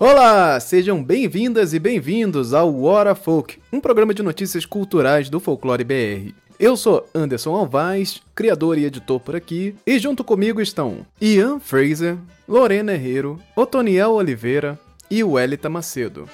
Olá, 0.00 0.58
sejam 0.58 1.02
bem-vindas 1.02 1.72
e 1.72 1.78
bem-vindos 1.78 2.52
ao 2.52 2.82
Hora 2.82 3.14
Folk, 3.14 3.60
um 3.72 3.80
programa 3.80 4.12
de 4.12 4.24
notícias 4.24 4.66
culturais 4.66 5.30
do 5.30 5.38
Folclore 5.38 5.84
BR. 5.84 6.34
Eu 6.58 6.76
sou 6.76 7.08
Anderson 7.14 7.54
Alvaz, 7.54 8.20
criador 8.34 8.76
e 8.76 8.84
editor 8.84 9.20
por 9.20 9.36
aqui, 9.36 9.76
e 9.86 9.96
junto 10.00 10.24
comigo 10.24 10.60
estão 10.60 11.06
Ian 11.20 11.60
Fraser, 11.60 12.16
Lorena 12.48 12.92
Herrero, 12.92 13.38
Otoniel 13.54 14.12
Oliveira 14.12 14.78
e 15.08 15.22
Welita 15.22 15.70
Macedo. 15.70 16.28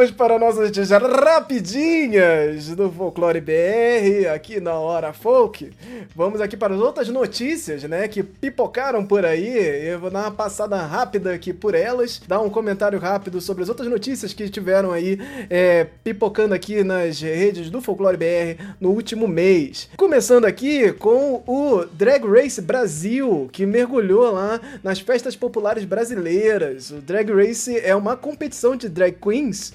Vamos 0.00 0.14
para 0.14 0.38
nossas 0.38 0.70
rapidinhas 0.90 2.68
do 2.68 2.90
Folclore 2.90 3.38
BR, 3.38 4.28
aqui 4.34 4.58
na 4.58 4.72
Hora 4.72 5.12
Folk. 5.12 5.70
Vamos 6.16 6.40
aqui 6.40 6.56
para 6.56 6.74
as 6.74 6.80
outras 6.80 7.10
notícias, 7.10 7.82
né, 7.82 8.08
que 8.08 8.22
pipocaram 8.22 9.04
por 9.04 9.26
aí. 9.26 9.58
Eu 9.86 10.00
vou 10.00 10.10
dar 10.10 10.20
uma 10.20 10.30
passada 10.30 10.78
rápida 10.78 11.34
aqui 11.34 11.52
por 11.52 11.74
elas, 11.74 12.18
dar 12.26 12.40
um 12.40 12.48
comentário 12.48 12.98
rápido 12.98 13.42
sobre 13.42 13.62
as 13.62 13.68
outras 13.68 13.88
notícias 13.88 14.32
que 14.32 14.48
tiveram 14.48 14.90
aí 14.90 15.18
é, 15.50 15.86
pipocando 16.02 16.54
aqui 16.54 16.82
nas 16.82 17.20
redes 17.20 17.68
do 17.68 17.82
Folclore 17.82 18.16
BR 18.16 18.62
no 18.80 18.92
último 18.92 19.28
mês. 19.28 19.90
Começando 19.98 20.46
aqui 20.46 20.92
com 20.94 21.42
o 21.46 21.84
Drag 21.92 22.24
Race 22.24 22.62
Brasil, 22.62 23.50
que 23.52 23.66
mergulhou 23.66 24.32
lá 24.32 24.58
nas 24.82 24.98
festas 24.98 25.36
populares 25.36 25.84
brasileiras. 25.84 26.90
O 26.90 27.02
Drag 27.02 27.30
Race 27.30 27.78
é 27.78 27.94
uma 27.94 28.16
competição 28.16 28.74
de 28.74 28.88
drag 28.88 29.18
queens 29.20 29.74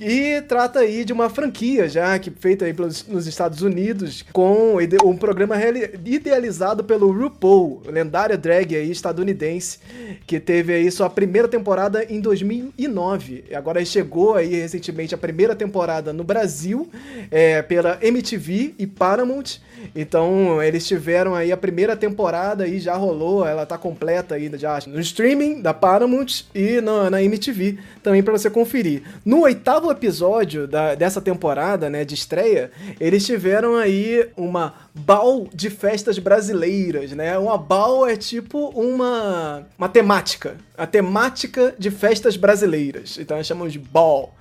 e 0.00 0.40
trata 0.42 0.80
aí 0.80 1.04
de 1.04 1.12
uma 1.12 1.28
franquia 1.28 1.88
já 1.88 2.18
que 2.18 2.30
feita 2.30 2.64
aí 2.64 2.72
pelos, 2.72 3.06
nos 3.06 3.26
Estados 3.26 3.62
Unidos 3.62 4.24
com 4.32 4.76
um 5.04 5.16
programa 5.16 5.56
idealizado 6.04 6.84
pelo 6.84 7.10
RuPaul, 7.10 7.82
lendária 7.86 8.36
drag 8.36 8.74
aí 8.74 8.90
estadunidense, 8.90 9.78
que 10.26 10.40
teve 10.40 10.74
aí 10.74 10.90
sua 10.90 11.10
primeira 11.10 11.48
temporada 11.48 12.04
em 12.04 12.20
2009. 12.20 13.44
Agora 13.54 13.84
chegou 13.84 14.34
aí 14.34 14.54
recentemente 14.54 15.14
a 15.14 15.18
primeira 15.18 15.54
temporada 15.54 16.12
no 16.12 16.24
Brasil 16.24 16.88
é, 17.30 17.62
pela 17.62 17.98
MTV 18.02 18.74
e 18.78 18.86
Paramount. 18.86 19.60
Então, 19.94 20.62
eles 20.62 20.86
tiveram 20.86 21.34
aí 21.34 21.50
a 21.50 21.56
primeira 21.56 21.96
temporada 21.96 22.66
e 22.66 22.78
já 22.78 22.94
rolou, 22.94 23.46
ela 23.46 23.66
tá 23.66 23.78
completa 23.78 24.34
aí 24.34 24.50
já 24.56 24.78
no 24.86 25.00
streaming 25.00 25.60
da 25.60 25.72
Paramount 25.74 26.44
e 26.54 26.80
na, 26.80 27.10
na 27.10 27.22
MTV 27.22 27.78
também 28.02 28.22
para 28.22 28.32
você 28.32 28.50
conferir. 28.50 29.02
No 29.24 29.40
oitavo 29.42 29.90
episódio 29.90 30.66
da, 30.66 30.94
dessa 30.94 31.20
temporada, 31.20 31.88
né, 31.88 32.04
de 32.04 32.14
estreia, 32.14 32.70
eles 33.00 33.24
tiveram 33.24 33.76
aí 33.76 34.28
uma 34.36 34.74
bal 34.94 35.48
de 35.52 35.68
festas 35.70 36.18
brasileiras, 36.18 37.10
né? 37.12 37.36
Uma 37.36 37.58
bal 37.58 38.06
é 38.06 38.16
tipo 38.16 38.68
uma, 38.68 39.66
temática. 39.92 40.56
A 40.76 40.86
temática 40.86 41.74
de 41.78 41.90
festas 41.90 42.36
brasileiras. 42.36 43.18
Então 43.18 43.36
nós 43.36 43.46
chamamos 43.46 43.72
de 43.72 43.78
bal. 43.78 44.34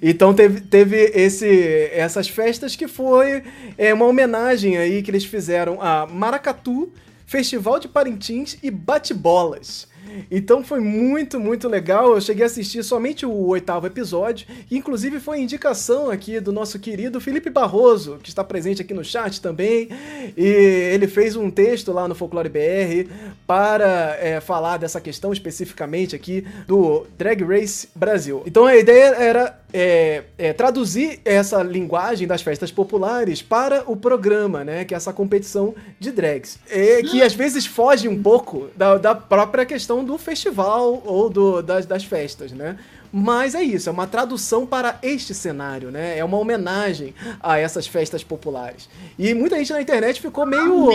Então 0.00 0.32
teve, 0.32 0.60
teve 0.60 0.96
esse, 1.14 1.90
essas 1.92 2.28
festas 2.28 2.76
que 2.76 2.86
foi 2.86 3.42
é, 3.76 3.92
uma 3.92 4.06
homenagem 4.06 4.76
aí 4.86 5.02
que 5.02 5.10
eles 5.10 5.24
fizeram 5.24 5.80
a 5.80 6.06
Maracatu, 6.06 6.92
Festival 7.26 7.78
de 7.78 7.88
Parintins 7.88 8.56
e 8.62 8.70
Bate-Bolas. 8.70 9.88
Então 10.30 10.62
foi 10.62 10.80
muito, 10.80 11.38
muito 11.38 11.68
legal. 11.68 12.14
Eu 12.14 12.20
cheguei 12.20 12.44
a 12.44 12.46
assistir 12.46 12.82
somente 12.82 13.26
o 13.26 13.46
oitavo 13.48 13.86
episódio, 13.86 14.46
e 14.70 14.76
inclusive 14.76 15.20
foi 15.20 15.40
indicação 15.40 16.10
aqui 16.10 16.40
do 16.40 16.52
nosso 16.52 16.78
querido 16.78 17.20
Felipe 17.20 17.50
Barroso, 17.50 18.18
que 18.22 18.28
está 18.28 18.42
presente 18.44 18.82
aqui 18.82 18.94
no 18.94 19.04
chat 19.04 19.40
também. 19.40 19.88
E 20.36 20.44
ele 20.92 21.06
fez 21.06 21.36
um 21.36 21.50
texto 21.50 21.92
lá 21.92 22.06
no 22.08 22.14
Folclore 22.14 22.48
BR 22.48 23.10
para 23.46 24.16
é, 24.20 24.40
falar 24.40 24.78
dessa 24.78 25.00
questão 25.00 25.32
especificamente 25.32 26.14
aqui 26.14 26.46
do 26.66 27.06
Drag 27.18 27.42
Race 27.42 27.88
Brasil. 27.94 28.42
Então 28.46 28.66
a 28.66 28.76
ideia 28.76 29.14
era 29.16 29.58
é, 29.72 30.24
é, 30.38 30.52
traduzir 30.52 31.20
essa 31.24 31.62
linguagem 31.62 32.26
das 32.26 32.42
festas 32.42 32.70
populares 32.70 33.42
para 33.42 33.82
o 33.86 33.96
programa, 33.96 34.64
né? 34.64 34.84
Que 34.84 34.94
é 34.94 34.96
essa 34.96 35.12
competição 35.12 35.74
de 35.98 36.10
drags. 36.12 36.58
É, 36.68 37.02
que 37.02 37.22
às 37.22 37.34
vezes 37.34 37.66
foge 37.66 38.08
um 38.08 38.22
pouco 38.22 38.68
da, 38.76 38.96
da 38.96 39.14
própria 39.14 39.66
questão 39.66 40.04
do 40.04 40.16
festival 40.18 41.02
ou 41.04 41.28
do, 41.28 41.62
das, 41.62 41.86
das 41.86 42.04
festas, 42.04 42.52
né? 42.52 42.78
Mas 43.12 43.54
é 43.54 43.62
isso, 43.62 43.88
é 43.88 43.92
uma 43.92 44.06
tradução 44.06 44.66
para 44.66 44.98
este 45.02 45.32
cenário, 45.32 45.90
né? 45.90 46.18
É 46.18 46.24
uma 46.24 46.36
homenagem 46.36 47.14
a 47.40 47.58
essas 47.58 47.86
festas 47.86 48.22
populares. 48.22 48.88
E 49.18 49.32
muita 49.32 49.56
gente 49.56 49.72
na 49.72 49.80
internet 49.80 50.20
ficou 50.20 50.44
meio 50.44 50.90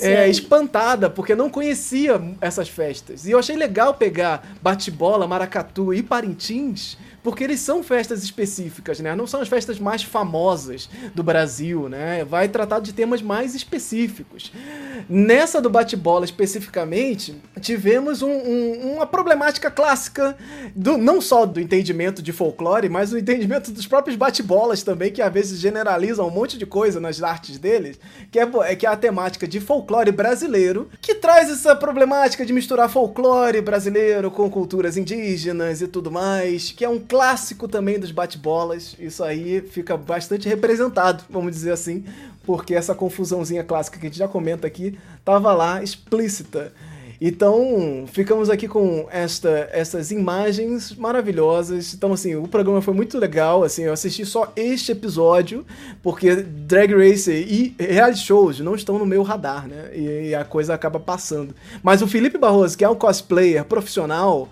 é, 0.00 0.28
espantada, 0.28 1.08
porque 1.08 1.34
não 1.34 1.48
conhecia 1.48 2.20
essas 2.40 2.68
festas. 2.68 3.26
E 3.26 3.30
eu 3.30 3.38
achei 3.38 3.56
legal 3.56 3.94
pegar 3.94 4.56
bate-bola, 4.60 5.28
maracatu 5.28 5.94
e 5.94 6.02
parintins 6.02 6.96
porque 7.24 7.42
eles 7.42 7.58
são 7.58 7.82
festas 7.82 8.22
específicas, 8.22 9.00
né? 9.00 9.16
Não 9.16 9.26
são 9.26 9.40
as 9.40 9.48
festas 9.48 9.78
mais 9.78 10.02
famosas 10.02 10.90
do 11.14 11.22
Brasil, 11.22 11.88
né? 11.88 12.22
Vai 12.22 12.48
tratar 12.48 12.80
de 12.80 12.92
temas 12.92 13.22
mais 13.22 13.54
específicos. 13.54 14.52
Nessa 15.08 15.58
do 15.58 15.70
bate-bola 15.70 16.26
especificamente, 16.26 17.34
tivemos 17.62 18.20
um, 18.20 18.30
um, 18.30 18.94
uma 18.96 19.06
problemática 19.06 19.70
clássica, 19.70 20.36
do, 20.76 20.98
não 20.98 21.18
só 21.20 21.46
do 21.46 21.58
entendimento 21.58 22.22
de 22.22 22.30
folclore, 22.30 22.90
mas 22.90 23.10
do 23.10 23.18
entendimento 23.18 23.72
dos 23.72 23.86
próprios 23.86 24.16
bate-bolas 24.16 24.82
também, 24.82 25.10
que 25.10 25.22
às 25.22 25.32
vezes 25.32 25.58
generalizam 25.58 26.28
um 26.28 26.30
monte 26.30 26.58
de 26.58 26.66
coisa 26.66 27.00
nas 27.00 27.22
artes 27.22 27.58
deles, 27.58 27.98
que 28.30 28.38
é, 28.38 28.46
é 28.66 28.76
que 28.76 28.84
é 28.84 28.90
a 28.90 28.96
temática 28.96 29.48
de 29.48 29.60
folclore 29.60 30.12
brasileiro, 30.12 30.90
que 31.00 31.14
traz 31.14 31.50
essa 31.50 31.74
problemática 31.74 32.44
de 32.44 32.52
misturar 32.52 32.90
folclore 32.90 33.62
brasileiro 33.62 34.30
com 34.30 34.50
culturas 34.50 34.98
indígenas 34.98 35.80
e 35.80 35.88
tudo 35.88 36.10
mais, 36.10 36.70
que 36.70 36.84
é 36.84 36.88
um 36.88 36.98
clássico 37.14 37.68
também 37.68 37.96
dos 37.96 38.10
bate-bolas. 38.10 38.96
Isso 38.98 39.22
aí 39.22 39.60
fica 39.60 39.96
bastante 39.96 40.48
representado, 40.48 41.22
vamos 41.30 41.52
dizer 41.52 41.70
assim, 41.70 42.04
porque 42.42 42.74
essa 42.74 42.92
confusãozinha 42.92 43.62
clássica 43.62 44.00
que 44.00 44.06
a 44.06 44.08
gente 44.08 44.18
já 44.18 44.26
comenta 44.26 44.66
aqui 44.66 44.98
tava 45.24 45.52
lá 45.52 45.80
explícita. 45.80 46.72
Então, 47.20 48.04
ficamos 48.08 48.50
aqui 48.50 48.66
com 48.66 49.06
esta, 49.12 49.68
essas 49.70 50.10
imagens 50.10 50.92
maravilhosas. 50.96 51.94
Então, 51.94 52.12
assim, 52.12 52.34
o 52.34 52.48
programa 52.48 52.82
foi 52.82 52.92
muito 52.92 53.16
legal. 53.16 53.62
Assim, 53.62 53.84
eu 53.84 53.92
assisti 53.92 54.26
só 54.26 54.52
este 54.56 54.90
episódio, 54.90 55.64
porque 56.02 56.34
Drag 56.34 56.92
Race 56.92 57.30
e 57.30 57.76
reality 57.78 58.26
shows 58.26 58.58
não 58.58 58.74
estão 58.74 58.98
no 58.98 59.06
meu 59.06 59.22
radar, 59.22 59.68
né? 59.68 59.90
E, 59.94 60.30
e 60.30 60.34
a 60.34 60.44
coisa 60.44 60.74
acaba 60.74 60.98
passando. 60.98 61.54
Mas 61.80 62.02
o 62.02 62.08
Felipe 62.08 62.36
Barroso, 62.36 62.76
que 62.76 62.84
é 62.84 62.88
um 62.88 62.96
cosplayer 62.96 63.64
profissional, 63.64 64.48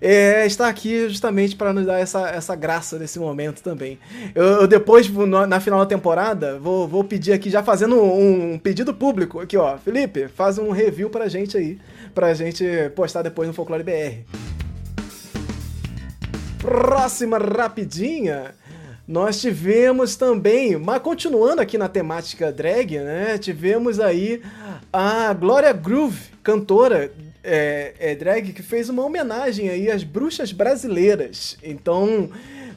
é, 0.00 0.46
está 0.46 0.68
aqui 0.68 1.08
justamente 1.08 1.56
para 1.56 1.72
nos 1.72 1.86
dar 1.86 1.98
essa, 1.98 2.28
essa 2.28 2.54
graça 2.54 2.98
nesse 2.98 3.18
momento 3.18 3.62
também. 3.62 3.98
Eu, 4.34 4.44
eu 4.62 4.66
depois, 4.66 5.08
no, 5.08 5.46
na 5.46 5.60
final 5.60 5.78
da 5.80 5.86
temporada, 5.86 6.58
vou, 6.58 6.88
vou 6.88 7.04
pedir 7.04 7.32
aqui, 7.32 7.50
já 7.50 7.62
fazendo 7.62 7.96
um, 7.96 8.54
um, 8.54 8.58
pedido 8.58 8.94
público 8.94 9.40
aqui, 9.40 9.56
ó. 9.56 9.76
Felipe, 9.78 10.28
faz 10.28 10.58
um 10.58 10.70
review 10.70 11.10
pra 11.10 11.28
gente 11.28 11.56
aí, 11.56 11.78
pra 12.14 12.34
gente 12.34 12.64
postar 12.94 13.22
depois 13.22 13.48
no 13.48 13.54
Folclore 13.54 13.82
BR. 13.82 14.24
Próxima 16.58 17.38
rapidinha. 17.38 18.54
Nós 19.06 19.40
tivemos 19.40 20.14
também, 20.14 20.76
mas 20.76 21.02
continuando 21.02 21.60
aqui 21.60 21.76
na 21.76 21.88
temática 21.88 22.52
drag, 22.52 22.98
né? 22.98 23.38
Tivemos 23.38 23.98
aí 23.98 24.40
a 24.92 25.32
Glória 25.32 25.72
Groove, 25.72 26.30
cantora 26.42 27.10
é, 27.42 27.94
é, 27.98 28.14
drag 28.14 28.52
que 28.52 28.62
fez 28.62 28.88
uma 28.88 29.04
homenagem 29.04 29.68
aí 29.68 29.90
às 29.90 30.04
bruxas 30.04 30.52
brasileiras. 30.52 31.56
Então, 31.62 32.30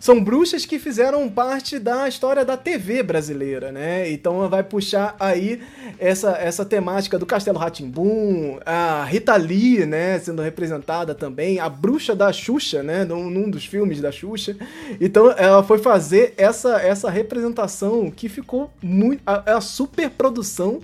são 0.03 0.21
bruxas 0.21 0.65
que 0.65 0.79
fizeram 0.79 1.29
parte 1.29 1.79
da 1.79 2.09
história 2.09 2.43
da 2.43 2.57
TV 2.57 3.01
brasileira, 3.01 3.71
né? 3.71 4.11
Então 4.11 4.35
ela 4.35 4.49
vai 4.49 4.61
puxar 4.61 5.15
aí 5.17 5.61
essa, 5.97 6.31
essa 6.31 6.65
temática 6.65 7.17
do 7.17 7.25
Castelo 7.25 7.57
Ratimbum, 7.57 8.59
a 8.65 9.05
Rita 9.05 9.33
Lee, 9.37 9.85
né, 9.85 10.19
sendo 10.19 10.41
representada 10.41 11.15
também, 11.15 11.57
a 11.57 11.69
bruxa 11.69 12.13
da 12.13 12.33
Xuxa, 12.33 12.83
né, 12.83 13.05
num, 13.05 13.29
num 13.29 13.49
dos 13.49 13.65
filmes 13.65 14.01
da 14.01 14.11
Xuxa. 14.11 14.57
Então 14.99 15.31
ela 15.37 15.63
foi 15.63 15.77
fazer 15.77 16.33
essa, 16.35 16.81
essa 16.81 17.09
representação 17.09 18.11
que 18.11 18.27
ficou 18.27 18.69
muito. 18.81 19.21
a, 19.25 19.55
a 19.55 19.61
super 19.61 20.09
produção 20.09 20.81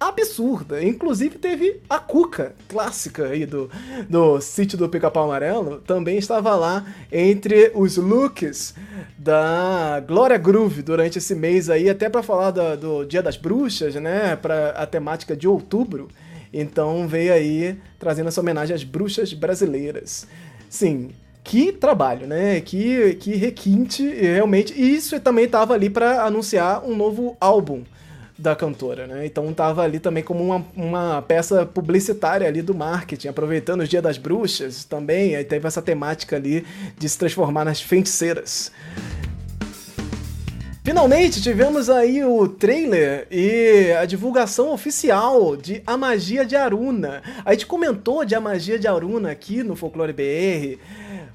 absurda. 0.00 0.82
Inclusive 0.82 1.38
teve 1.38 1.80
a 1.88 1.98
Cuca, 1.98 2.54
clássica 2.66 3.26
aí 3.26 3.44
do, 3.44 3.70
do 4.08 4.40
sítio 4.40 4.78
do 4.78 4.88
Pica-Pau 4.88 5.24
Amarelo, 5.24 5.78
também 5.80 6.16
estava 6.16 6.56
lá 6.56 6.86
entre 7.12 7.70
os 7.74 7.98
looks 7.98 8.74
da 9.18 10.02
Glória 10.08 10.38
Groove 10.38 10.80
durante 10.80 11.18
esse 11.18 11.34
mês 11.34 11.68
aí, 11.68 11.90
até 11.90 12.08
para 12.08 12.22
falar 12.22 12.50
do, 12.50 13.04
Dia 13.04 13.22
das 13.22 13.36
Bruxas, 13.36 13.94
né, 13.96 14.34
para 14.36 14.70
a 14.70 14.86
temática 14.86 15.36
de 15.36 15.46
outubro. 15.46 16.08
Então 16.52 17.06
veio 17.06 17.32
aí 17.32 17.78
trazendo 17.98 18.28
essa 18.28 18.40
homenagem 18.40 18.74
às 18.74 18.82
bruxas 18.82 19.34
brasileiras. 19.34 20.26
Sim, 20.68 21.10
Que 21.44 21.72
trabalho, 21.72 22.26
né? 22.26 22.60
Que, 22.60 23.14
que 23.14 23.34
requinte, 23.34 24.06
realmente. 24.06 24.74
E 24.76 24.94
isso 24.94 25.18
também 25.20 25.46
estava 25.46 25.74
ali 25.74 25.88
para 25.90 26.22
anunciar 26.24 26.84
um 26.84 26.94
novo 26.96 27.36
álbum 27.40 27.82
da 28.40 28.56
cantora, 28.56 29.06
né? 29.06 29.26
Então 29.26 29.52
tava 29.52 29.82
ali 29.82 30.00
também 30.00 30.22
como 30.22 30.42
uma, 30.42 30.66
uma 30.74 31.22
peça 31.22 31.66
publicitária 31.66 32.46
ali 32.46 32.62
do 32.62 32.74
marketing, 32.74 33.28
aproveitando 33.28 33.82
o 33.82 33.86
Dia 33.86 34.00
das 34.00 34.16
Bruxas 34.16 34.84
também, 34.84 35.36
aí 35.36 35.44
teve 35.44 35.66
essa 35.66 35.82
temática 35.82 36.36
ali 36.36 36.64
de 36.98 37.08
se 37.08 37.18
transformar 37.18 37.64
nas 37.64 37.80
feiticeiras. 37.80 38.72
Finalmente 40.82 41.42
tivemos 41.42 41.90
aí 41.90 42.24
o 42.24 42.48
trailer 42.48 43.26
e 43.30 43.92
a 43.92 44.06
divulgação 44.06 44.72
oficial 44.72 45.54
de 45.54 45.82
A 45.86 45.96
Magia 45.96 46.44
de 46.44 46.56
Aruna. 46.56 47.22
A 47.44 47.52
gente 47.52 47.66
comentou 47.66 48.24
de 48.24 48.34
A 48.34 48.40
Magia 48.40 48.78
de 48.78 48.88
Aruna 48.88 49.30
aqui 49.30 49.62
no 49.62 49.76
Folclore 49.76 50.14
BR 50.14 50.80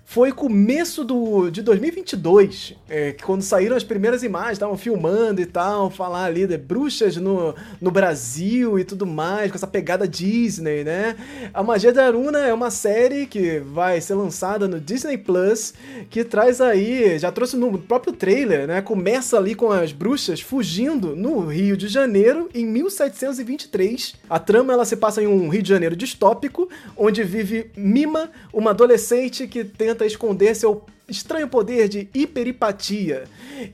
foi 0.07 0.31
começo 0.31 1.03
do, 1.03 1.49
de 1.49 1.63
2022, 1.63 2.75
é, 2.87 3.15
quando 3.23 3.41
saíram 3.41 3.75
as 3.75 3.83
primeiras 3.83 4.21
imagens, 4.21 4.53
estavam 4.53 4.77
filmando 4.77 5.41
e 5.41 5.47
tal, 5.47 5.89
falar 5.89 6.25
ali 6.25 6.45
de 6.45 6.57
bruxas 6.57 7.17
no, 7.17 7.55
no 7.81 7.89
Brasil 7.89 8.77
e 8.77 8.85
tudo 8.85 9.05
mais, 9.05 9.51
com 9.51 9.57
essa 9.57 9.67
pegada 9.67 10.07
Disney, 10.07 10.83
né? 10.83 11.15
A 11.51 11.63
Magia 11.63 11.91
da 11.91 12.05
Aruna 12.05 12.39
é 12.39 12.53
uma 12.53 12.69
série 12.69 13.25
que 13.25 13.59
vai 13.59 13.99
ser 13.99 14.13
lançada 14.13 14.67
no 14.67 14.79
Disney 14.79 15.17
Plus, 15.17 15.73
que 16.09 16.23
traz 16.23 16.61
aí, 16.61 17.17
já 17.17 17.31
trouxe 17.31 17.57
no 17.57 17.77
próprio 17.77 18.13
trailer, 18.13 18.67
né? 18.67 18.81
Começa 18.83 19.37
ali 19.37 19.55
com 19.55 19.71
as 19.71 19.91
bruxas 19.91 20.39
fugindo 20.39 21.15
no 21.15 21.47
Rio 21.47 21.75
de 21.75 21.87
Janeiro 21.87 22.47
em 22.53 22.65
1723. 22.65 24.15
A 24.29 24.37
trama 24.37 24.71
ela 24.71 24.85
se 24.85 24.95
passa 24.95 25.21
em 25.21 25.27
um 25.27 25.49
Rio 25.49 25.63
de 25.63 25.69
Janeiro 25.69 25.95
distópico, 25.95 26.69
onde 26.95 27.23
vive 27.23 27.71
Mima, 27.75 28.29
uma 28.53 28.69
adolescente 28.69 29.47
que 29.47 29.63
tenta 29.63 29.94
tenta 29.95 30.05
esconder 30.05 30.53
seu 30.55 30.83
estranho 31.07 31.47
poder 31.47 31.87
de 31.87 32.09
hiperipatia 32.13 33.23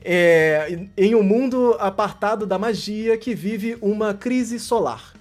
é, 0.04 0.86
em 0.96 1.14
um 1.14 1.22
mundo 1.22 1.76
apartado 1.80 2.46
da 2.46 2.58
magia 2.58 3.18
que 3.18 3.34
vive 3.34 3.76
uma 3.82 4.14
crise 4.14 4.60
solar. 4.60 5.14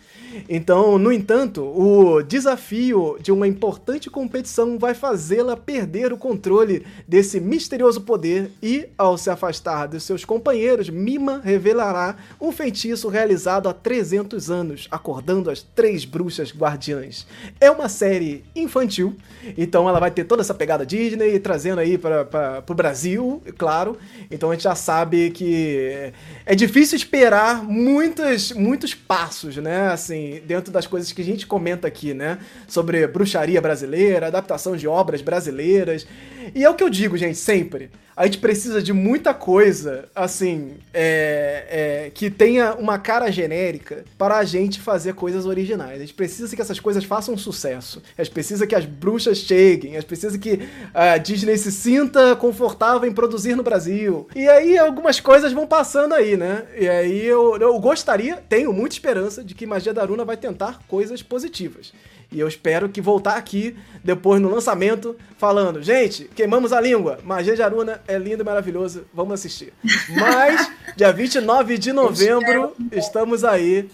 Então, 0.50 0.98
no 0.98 1.12
entanto, 1.12 1.64
o 1.64 2.22
desafio 2.22 3.18
de 3.22 3.32
uma 3.32 3.48
importante 3.48 4.10
competição 4.10 4.78
vai 4.78 4.94
fazê-la 4.94 5.56
perder 5.58 6.14
o 6.14 6.18
controle 6.18 6.86
desse 7.08 7.40
misterioso 7.40 8.02
poder 8.02 8.52
e, 8.62 8.88
ao 8.98 9.18
se 9.18 9.30
afastar 9.30 9.88
dos 9.88 10.04
seus 10.04 10.26
companheiros, 10.26 10.90
Mima 10.90 11.42
revelará 11.44 12.16
um 12.40 12.52
feitiço 12.52 13.08
realizado 13.08 13.68
há 13.68 13.74
300 13.74 14.50
anos, 14.50 14.88
acordando 14.92 15.50
as 15.50 15.62
três 15.62 16.06
bruxas 16.06 16.54
guardiãs. 16.56 17.26
É 17.60 17.70
uma 17.70 17.90
série 17.90 18.44
infantil, 18.56 19.16
então 19.58 19.88
ela 19.88 20.00
vai 20.00 20.12
ter 20.12 20.24
toda 20.24 20.42
essa 20.42 20.54
pegada 20.54 20.86
Disney, 20.86 21.40
trazendo 21.40 21.80
aí 21.80 21.98
para 21.98 22.64
o 22.70 22.74
Brasil, 22.74 23.42
claro. 23.58 23.98
Então 24.30 24.50
a 24.50 24.54
gente 24.54 24.64
já 24.64 24.76
sabe 24.76 25.32
que 25.32 26.12
é 26.46 26.56
difícil 26.56 26.96
esperar 26.96 27.64
muitos, 27.64 28.52
muitos 28.52 28.94
passos, 28.94 29.58
né? 29.58 29.90
Assim, 29.90 30.21
dentro 30.46 30.72
das 30.72 30.88
coisas 30.88 31.12
que 31.12 31.22
a 31.22 31.26
gente 31.26 31.46
comenta 31.46 31.88
aqui, 31.88 32.14
né? 32.14 32.38
Sobre 32.68 33.06
bruxaria 33.08 33.62
brasileira, 33.62 34.28
adaptação 34.28 34.76
de 34.76 34.88
obras 34.88 35.22
brasileiras. 35.22 36.08
E 36.54 36.64
é 36.64 36.70
o 36.70 36.76
que 36.76 36.84
eu 36.84 36.90
digo, 36.90 37.18
gente, 37.18 37.38
sempre. 37.38 37.90
A 38.16 38.26
gente 38.26 38.40
precisa 38.40 38.84
de 38.84 38.92
muita 38.92 39.34
coisa, 39.34 40.06
assim, 40.14 40.76
é, 40.94 41.66
é, 42.06 42.12
que 42.12 42.30
tenha 42.30 42.76
uma 42.76 43.00
cara 43.00 43.32
genérica 43.32 44.04
para 44.18 44.38
a 44.38 44.44
gente 44.44 44.80
fazer 44.80 45.14
coisas 45.14 45.46
originais. 45.46 45.96
A 45.96 46.02
gente 46.02 46.14
precisa 46.14 46.54
que 46.56 46.62
essas 46.62 46.80
coisas 46.80 47.04
façam 47.04 47.38
sucesso. 47.38 48.02
A 48.18 48.24
gente 48.24 48.34
precisa 48.34 48.68
que 48.68 48.76
as 48.76 48.86
bruxas 48.86 49.40
cheguem. 49.40 49.92
A 49.92 50.02
gente 50.02 50.08
precisa 50.08 50.38
que 50.38 50.60
a 50.94 51.18
Disney 51.18 51.58
se 51.58 51.72
sinta 51.72 52.36
confortável 52.36 53.10
em 53.10 53.14
produzir 53.14 53.56
no 53.56 53.64
Brasil. 53.64 54.28
E 54.36 54.48
aí 54.48 54.78
algumas 54.78 55.20
coisas 55.20 55.54
vão 55.54 55.66
passando 55.66 56.14
aí, 56.14 56.36
né? 56.36 56.66
E 56.78 56.88
aí 56.90 57.26
eu, 57.26 57.58
eu 57.58 57.80
gostaria, 57.80 58.44
tenho 58.48 58.74
muita 58.74 58.94
esperança 58.94 59.44
de 59.44 59.56
que 59.56 59.66
Magia 59.66 59.94
da 59.94 60.02
Aruna 60.02 60.26
vai 60.26 60.38
tentar 60.38 60.82
coisas 60.88 61.24
positivas. 61.24 61.94
E 62.32 62.40
eu 62.40 62.48
espero 62.48 62.88
que 62.88 63.02
voltar 63.02 63.36
aqui 63.36 63.76
depois 64.04 64.42
no 64.42 64.50
lançamento 64.50 65.18
falando, 65.38 65.84
gente, 65.84 66.30
queimamos 66.34 66.72
a 66.72 66.80
língua. 66.80 67.20
Magia 67.24 67.56
de 67.56 67.62
Aruna 67.62 68.02
é 68.08 68.18
lindo 68.18 68.42
e 68.42 68.46
maravilhoso, 68.46 69.06
vamos 69.14 69.34
assistir. 69.34 69.74
Mas 70.10 70.72
dia 70.96 71.12
29 71.14 71.78
de 71.78 71.92
novembro 71.92 72.74
estamos 72.92 73.44
aí 73.44 73.90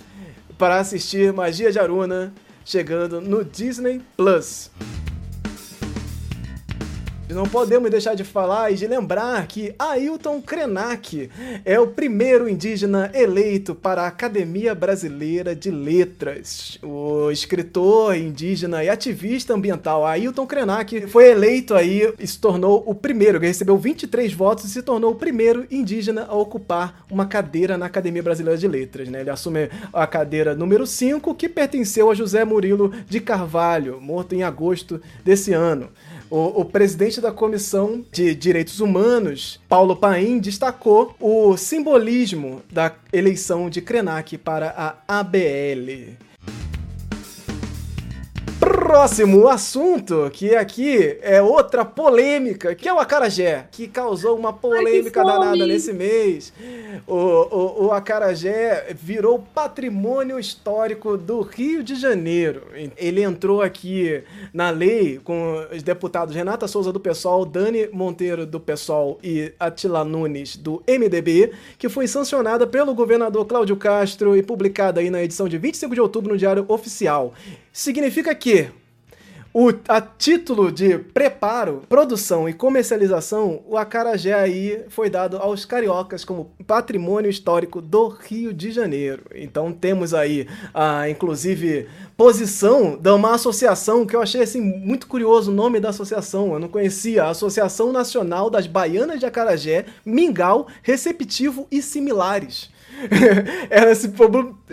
para 0.57 0.80
assistir 0.80 1.34
Magia 1.34 1.72
de 1.72 1.80
Aruna 1.80 2.31
chegando 2.63 3.19
no 3.22 3.44
Disney 3.44 4.01
Plus. 4.16 4.69
Não 7.30 7.44
podemos 7.44 7.92
deixar 7.92 8.16
de 8.16 8.24
falar 8.24 8.72
e 8.72 8.76
de 8.76 8.88
lembrar 8.88 9.46
que 9.48 9.76
Ailton 9.78 10.42
Krenak 10.42 11.30
é 11.66 11.78
o 11.78 11.88
primeiro 11.88 12.48
indígena 12.48 13.12
eleito 13.14 13.76
para 13.76 14.04
a 14.04 14.08
Academia 14.08 14.74
Brasileira 14.74 15.54
de 15.54 15.70
Letras. 15.70 16.80
O 16.82 17.30
escritor 17.30 18.16
indígena 18.16 18.82
e 18.82 18.90
ativista 18.90 19.54
ambiental 19.54 20.06
Ailton 20.06 20.48
Krenak 20.48 21.06
foi 21.08 21.30
eleito 21.30 21.76
aí 21.76 22.14
e 22.18 22.26
se 22.26 22.40
tornou 22.40 22.82
o 22.88 22.96
primeiro, 22.96 23.42
que 23.42 23.46
recebeu 23.46 23.78
23 23.78 24.32
votos 24.34 24.64
e 24.64 24.70
se 24.70 24.82
tornou 24.82 25.12
o 25.12 25.16
primeiro 25.16 25.68
indígena 25.70 26.26
a 26.30 26.36
ocupar 26.36 27.06
uma 27.12 27.26
cadeira 27.26 27.78
na 27.78 27.88
Academia 27.88 28.24
Brasileira 28.24 28.58
de 28.58 28.70
Letras. 28.70 29.10
Né? 29.10 29.20
Ele 29.20 29.30
assume 29.30 29.70
a 29.92 30.08
cadeira 30.08 30.56
número 30.56 30.88
5, 30.88 31.36
que 31.36 31.50
pertenceu 31.50 32.10
a 32.10 32.16
José 32.16 32.46
Murilo 32.46 32.94
de 33.06 33.20
Carvalho, 33.20 34.00
morto 34.00 34.34
em 34.34 34.44
agosto 34.44 35.02
desse 35.26 35.52
ano. 35.52 35.90
O, 36.30 36.62
o, 36.62 36.66
presidente 36.66 37.22
da 37.22 37.32
Comissão 37.32 38.04
de 38.12 38.36
Direitos 38.36 38.82
Humanos, 38.82 39.62
Paulo 39.70 39.96
Paim, 39.96 40.40
destacou 40.40 41.16
o 41.20 41.56
simbolismo 41.56 42.62
da 42.70 42.94
eleição 43.14 43.70
de 43.70 43.82
Krenak 43.82 44.38
para 44.38 44.74
a 45.08 45.20
ABL. 45.20 46.18
Próximo 48.88 49.50
assunto, 49.50 50.30
que 50.31 50.56
aqui 50.56 51.18
é 51.22 51.42
outra 51.42 51.84
polêmica, 51.84 52.74
que 52.74 52.88
é 52.88 52.94
o 52.94 53.00
acarajé, 53.00 53.68
que 53.69 53.86
causou 53.86 54.38
uma 54.38 54.54
polêmica 54.54 55.19
Ai, 55.19 55.25
danada 55.25 55.68
nesse 55.68 55.92
mês. 55.92 56.54
O, 57.06 57.13
o, 57.13 57.86
o 57.88 57.92
acarajé 57.92 58.95
virou 58.98 59.44
patrimônio 59.54 60.39
histórico 60.39 61.18
do 61.18 61.42
Rio 61.42 61.84
de 61.84 61.95
Janeiro. 61.95 62.63
Ele 62.95 63.22
entrou 63.24 63.62
aqui 63.62 64.24
na 64.54 64.69
lei 64.69 65.19
com 65.22 65.68
os 65.69 65.83
deputados 65.83 66.33
Renata 66.33 66.66
Souza 66.66 66.94
do 66.94 67.00
PSOL, 67.00 67.45
Dani 67.45 67.90
Monteiro 67.92 68.45
do 68.45 68.57
PSOL 68.57 69.19
e 69.21 69.52
Atila 69.59 70.06
Nunes 70.06 70.56
do 70.56 70.81
MDB, 70.88 71.52
que 71.78 71.90
foi 71.90 72.07
sancionada 72.07 72.66
pelo 72.66 72.95
governador 72.95 73.45
Cláudio 73.45 73.76
Castro 73.76 74.38
e 74.38 74.42
publicada 74.42 75.02
aí 75.02 75.09
na 75.09 75.21
edição 75.21 75.50
de 75.50 75.57
25 75.57 75.94
de 75.94 76.00
outubro 76.00 76.31
no 76.31 76.38
Diário 76.38 76.64
Oficial. 76.69 77.33
Significa 77.78 78.34
que 78.34 78.72
o, 79.54 79.69
a 79.88 80.02
título 80.02 80.72
de 80.72 80.98
preparo, 80.98 81.84
produção 81.88 82.50
e 82.50 82.54
comercialização, 82.54 83.62
o 83.68 83.78
acarajé 83.78 84.34
aí 84.34 84.84
foi 84.90 85.12
dado 85.12 85.38
aos 85.38 85.64
cariocas 85.64 86.26
como 86.26 86.52
patrimônio 86.66 87.30
histórico 87.30 87.80
do 87.80 88.07
Rio 88.07 88.52
de 88.52 88.72
Janeiro. 88.72 89.26
Então 89.36 89.72
temos 89.72 90.12
aí, 90.16 90.48
a, 90.74 91.07
inclusive, 91.07 91.88
posição 92.18 92.98
de 92.98 93.12
uma 93.12 93.36
associação 93.36 94.07
que 94.07 94.16
eu 94.16 94.24
achei 94.24 94.42
assim 94.42 94.60
muito 94.60 95.06
curioso 95.06 95.52
o 95.52 95.56
nome 95.56 95.80
da 95.80 95.90
associação. 95.90 96.54
Eu 96.54 96.60
não 96.60 96.69
conhecia, 96.69 97.26
a 97.26 97.30
Associação 97.30 97.92
Nacional 97.92 98.50
das 98.50 98.66
Baianas 98.66 99.19
de 99.19 99.28
Acarajé, 99.28 99.86
Mingau, 100.04 100.66
Receptivo 100.81 101.68
e 101.69 101.84
Similares. 101.84 102.76
elas 103.69 103.99
se, 103.99 104.11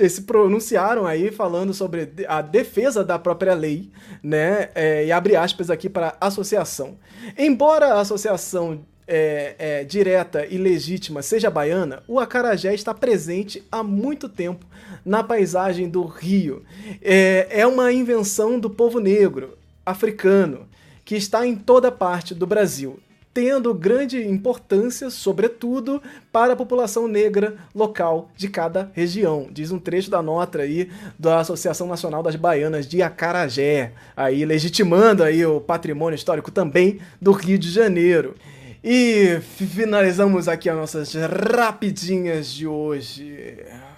se, 0.08 0.22
pronunciaram 0.22 1.06
aí 1.06 1.30
falando 1.30 1.74
sobre 1.74 2.10
a 2.26 2.40
defesa 2.40 3.04
da 3.04 3.18
própria 3.18 3.54
lei, 3.54 3.90
né? 4.22 4.70
É, 4.74 5.06
e 5.06 5.12
abre 5.12 5.36
aspas 5.36 5.70
aqui 5.70 5.88
para 5.88 6.16
associação. 6.20 6.96
Embora 7.36 7.94
a 7.94 8.00
associação 8.00 8.80
é, 9.06 9.54
é, 9.58 9.84
direta 9.84 10.46
e 10.46 10.56
legítima 10.56 11.22
seja 11.22 11.50
baiana, 11.50 12.02
o 12.08 12.18
acarajé 12.18 12.74
está 12.74 12.94
presente 12.94 13.62
há 13.70 13.82
muito 13.82 14.28
tempo 14.28 14.64
na 15.04 15.22
paisagem 15.22 15.88
do 15.88 16.04
Rio. 16.04 16.64
É, 17.02 17.48
é 17.50 17.66
uma 17.66 17.92
invenção 17.92 18.58
do 18.58 18.70
povo 18.70 18.98
negro, 18.98 19.58
africano, 19.84 20.66
que 21.04 21.14
está 21.14 21.46
em 21.46 21.54
toda 21.54 21.92
parte 21.92 22.34
do 22.34 22.46
Brasil 22.46 22.98
tendo 23.34 23.74
grande 23.74 24.24
importância, 24.26 25.10
sobretudo, 25.10 26.00
para 26.30 26.52
a 26.52 26.56
população 26.56 27.08
negra 27.08 27.56
local 27.74 28.30
de 28.36 28.48
cada 28.48 28.92
região. 28.94 29.48
Diz 29.50 29.72
um 29.72 29.78
trecho 29.78 30.08
da 30.08 30.22
nota 30.22 30.60
aí 30.60 30.88
da 31.18 31.40
Associação 31.40 31.88
Nacional 31.88 32.22
das 32.22 32.36
Baianas 32.36 32.86
de 32.86 33.02
Acarajé, 33.02 33.92
aí 34.16 34.44
legitimando 34.44 35.24
aí 35.24 35.44
o 35.44 35.60
patrimônio 35.60 36.14
histórico 36.14 36.52
também 36.52 37.00
do 37.20 37.32
Rio 37.32 37.58
de 37.58 37.70
Janeiro. 37.70 38.36
E 38.82 39.40
finalizamos 39.42 40.46
aqui 40.46 40.68
as 40.68 40.76
nossas 40.76 41.14
rapidinhas 41.14 42.52
de 42.52 42.66
hoje. 42.66 43.56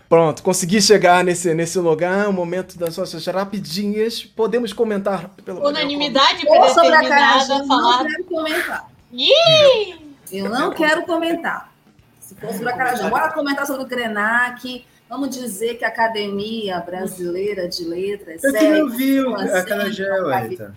Pronto, 0.09 0.43
consegui 0.43 0.81
chegar 0.81 1.25
nesse, 1.25 1.53
nesse 1.53 1.79
lugar, 1.79 2.29
o 2.29 2.31
um 2.31 2.33
momento 2.33 2.79
das 2.79 2.95
suas 2.95 3.27
rapidinhas. 3.27 4.25
Podemos 4.25 4.73
comentar 4.73 5.29
pelo 5.45 5.67
Unanimidade 5.67 6.47
predeterminada 6.47 7.67
falar. 7.67 8.05
Não 8.05 8.23
comentar. 8.23 8.96
Ih! 9.13 9.95
Eu 10.33 10.49
não 10.49 10.73
quero 10.73 11.05
comentar. 11.05 11.73
Se 12.21 12.35
for 12.35 12.53
sobre 12.53 12.71
a 12.71 12.77
Carajé, 12.77 13.09
bora 13.09 13.33
comentar 13.33 13.67
sobre 13.67 13.85
o 13.85 13.87
Krenak. 13.87 14.85
Vamos 15.09 15.31
dizer 15.31 15.77
que 15.77 15.85
a 15.85 15.89
Academia 15.89 16.81
Brasileira 16.81 17.69
de 17.69 17.85
Letras. 17.85 18.43
Eu 18.43 18.53
que 18.53 18.69
não 18.69 18.89
vi 18.89 19.21
a 19.21 19.65
Carajé, 19.65 20.09
Rita. 20.49 20.75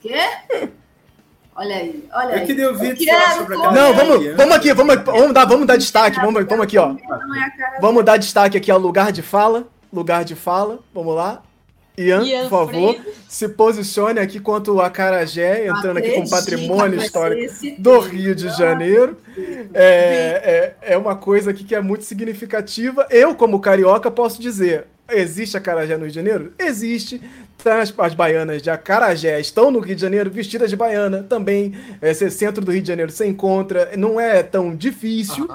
Quê? 0.00 0.70
Olha 1.54 1.76
aí, 1.76 2.06
olha 2.12 2.32
eu 2.32 2.38
aí. 2.40 2.46
queria 2.46 2.68
ouvir 2.68 2.96
falar 3.02 3.34
sobre 3.34 3.54
a 3.54 3.72
Não, 3.72 3.94
vamos, 3.94 4.36
vamos 4.36 4.54
aqui, 4.54 4.72
vamos, 4.74 4.94
vamos, 5.04 5.32
dar, 5.32 5.44
vamos 5.46 5.66
dar 5.66 5.76
destaque, 5.76 6.16
vamos, 6.20 6.44
vamos 6.44 6.64
aqui, 6.64 6.76
ó. 6.76 6.94
Vamos 7.80 8.04
dar 8.04 8.18
destaque 8.18 8.58
aqui 8.58 8.70
ao 8.70 8.78
lugar 8.78 9.10
de 9.10 9.22
fala, 9.22 9.66
lugar 9.90 10.22
de 10.22 10.34
fala, 10.34 10.80
vamos 10.92 11.14
lá. 11.14 11.42
Ian, 11.98 12.22
Ian 12.24 12.42
por 12.42 12.50
favor, 12.50 12.94
Freire. 12.94 13.14
se 13.28 13.48
posicione 13.48 14.20
aqui 14.20 14.38
quanto 14.38 14.74
o 14.74 14.80
Acarajé, 14.80 15.66
entrando 15.66 15.98
aqui 15.98 16.12
com 16.12 16.28
patrimônio 16.28 17.00
histórico 17.00 17.52
do 17.78 17.98
Rio 18.00 18.34
de 18.34 18.48
Janeiro. 18.50 19.16
É, 19.72 20.74
é, 20.82 20.94
é 20.94 20.96
uma 20.98 21.16
coisa 21.16 21.50
aqui 21.50 21.64
que 21.64 21.74
é 21.74 21.80
muito 21.80 22.04
significativa. 22.04 23.06
Eu, 23.10 23.34
como 23.34 23.60
carioca, 23.60 24.10
posso 24.10 24.40
dizer, 24.40 24.86
Existe 25.08 25.56
acarajé 25.56 25.96
no 25.96 26.02
Rio 26.02 26.10
de 26.10 26.16
Janeiro? 26.16 26.52
Existe. 26.58 27.20
As, 27.64 27.92
as 27.98 28.14
baianas 28.14 28.62
de 28.62 28.70
Acarajé 28.70 29.40
estão 29.40 29.72
no 29.72 29.80
Rio 29.80 29.96
de 29.96 30.02
Janeiro 30.02 30.30
vestidas 30.30 30.70
de 30.70 30.76
baiana 30.76 31.24
também. 31.24 31.74
Esse 32.00 32.30
centro 32.30 32.64
do 32.64 32.70
Rio 32.70 32.82
de 32.82 32.88
Janeiro 32.88 33.10
se 33.10 33.26
encontra. 33.26 33.90
Não 33.96 34.20
é 34.20 34.42
tão 34.42 34.74
difícil, 34.74 35.48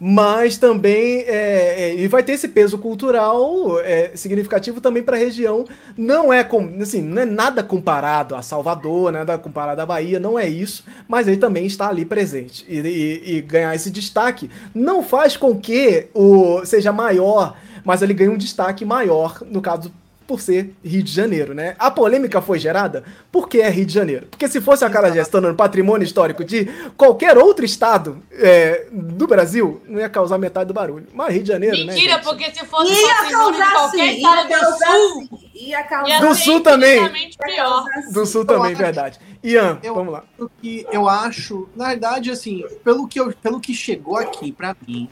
mas 0.00 0.56
também. 0.56 1.24
É, 1.26 1.74
é, 1.78 1.94
e 1.94 2.08
vai 2.08 2.22
ter 2.22 2.32
esse 2.32 2.48
peso 2.48 2.78
cultural 2.78 3.80
é, 3.80 4.12
significativo 4.14 4.80
também 4.80 5.02
para 5.02 5.16
a 5.16 5.20
região. 5.20 5.66
Não 5.96 6.32
é, 6.32 6.42
com, 6.42 6.78
assim, 6.80 7.02
não 7.02 7.20
é 7.20 7.26
nada 7.26 7.62
comparado 7.62 8.34
a 8.34 8.40
Salvador, 8.40 9.12
nada 9.12 9.36
comparado 9.36 9.82
à 9.82 9.86
Bahia, 9.86 10.18
não 10.18 10.38
é 10.38 10.48
isso, 10.48 10.84
mas 11.06 11.28
ele 11.28 11.36
também 11.36 11.66
está 11.66 11.88
ali 11.88 12.04
presente. 12.04 12.64
E, 12.66 12.78
e, 12.78 13.36
e 13.36 13.40
ganhar 13.42 13.74
esse 13.74 13.90
destaque 13.90 14.50
não 14.74 15.02
faz 15.02 15.36
com 15.36 15.58
que 15.58 16.06
o 16.14 16.64
seja 16.64 16.92
maior 16.92 17.54
mas 17.88 18.02
ele 18.02 18.12
ganha 18.12 18.30
um 18.30 18.36
destaque 18.36 18.84
maior, 18.84 19.40
no 19.46 19.62
caso 19.62 19.90
por 20.26 20.42
ser 20.42 20.74
Rio 20.84 21.02
de 21.02 21.10
Janeiro, 21.10 21.54
né? 21.54 21.74
A 21.78 21.90
polêmica 21.90 22.42
foi 22.42 22.58
gerada 22.58 23.02
porque 23.32 23.60
é 23.60 23.70
Rio 23.70 23.86
de 23.86 23.94
Janeiro. 23.94 24.26
Porque 24.26 24.46
se 24.46 24.60
fosse 24.60 24.84
a 24.84 24.90
Carajé 24.90 25.22
estando 25.22 25.48
no 25.48 25.54
patrimônio 25.54 26.04
histórico 26.04 26.44
de 26.44 26.66
qualquer 26.98 27.38
outro 27.38 27.64
estado 27.64 28.22
é, 28.32 28.88
do 28.92 29.26
Brasil, 29.26 29.80
não 29.88 29.98
ia 29.98 30.08
causar 30.10 30.36
metade 30.36 30.68
do 30.68 30.74
barulho. 30.74 31.06
Mas 31.14 31.32
Rio 31.32 31.42
de 31.42 31.48
Janeiro, 31.48 31.78
Mentira, 31.78 31.94
né? 31.94 31.98
Mentira, 31.98 32.18
porque 32.22 32.50
se 32.52 32.66
fosse 32.66 32.92
ia 32.92 33.14
patrimônio 33.14 33.52
de 33.52 33.70
qualquer 33.70 34.10
sim, 34.10 34.16
estado 34.16 34.48
do 34.48 34.84
Sul, 34.84 35.40
ia 35.54 35.82
causar 35.84 36.20
do 36.20 36.34
Sul 36.34 36.60
também. 36.60 37.30
Pior. 37.42 37.84
Do 38.12 38.26
Sul 38.26 38.44
também, 38.44 38.74
verdade. 38.74 39.18
Ian, 39.42 39.78
eu, 39.82 39.94
vamos 39.94 40.12
lá. 40.12 40.24
Que 40.60 40.86
eu 40.92 41.08
acho, 41.08 41.70
na 41.74 41.88
verdade, 41.88 42.30
assim, 42.30 42.66
pelo 42.84 43.08
que, 43.08 43.18
eu, 43.18 43.32
pelo 43.42 43.58
que 43.58 43.72
chegou 43.72 44.18
aqui 44.18 44.52
para 44.52 44.76
mim, 44.86 45.08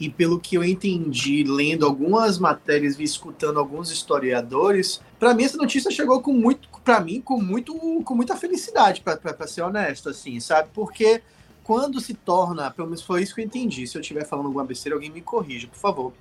e 0.00 0.08
pelo 0.08 0.38
que 0.38 0.56
eu 0.56 0.62
entendi, 0.62 1.42
lendo 1.42 1.84
algumas 1.84 2.38
matérias 2.38 2.98
e 2.98 3.02
escutando 3.02 3.58
alguns 3.58 3.90
historiadores, 3.90 5.00
para 5.18 5.34
mim 5.34 5.44
essa 5.44 5.56
notícia 5.56 5.90
chegou 5.90 6.20
com 6.20 6.32
muito, 6.32 6.68
para 6.84 7.00
mim, 7.00 7.20
com 7.20 7.40
muito, 7.40 7.74
com 8.04 8.14
muita 8.14 8.36
felicidade, 8.36 9.02
para 9.02 9.46
ser 9.46 9.62
honesto, 9.62 10.08
assim, 10.08 10.38
sabe? 10.38 10.68
Porque 10.72 11.20
quando 11.64 12.00
se 12.00 12.14
torna, 12.14 12.70
pelo 12.70 12.88
menos 12.88 13.02
foi 13.02 13.22
isso 13.22 13.34
que 13.34 13.40
eu 13.40 13.44
entendi. 13.44 13.86
Se 13.86 13.96
eu 13.96 14.00
estiver 14.00 14.24
falando 14.24 14.46
alguma 14.46 14.64
besteira, 14.64 14.96
alguém 14.96 15.10
me 15.10 15.20
corrija, 15.20 15.66
por 15.66 15.78
favor. 15.78 16.12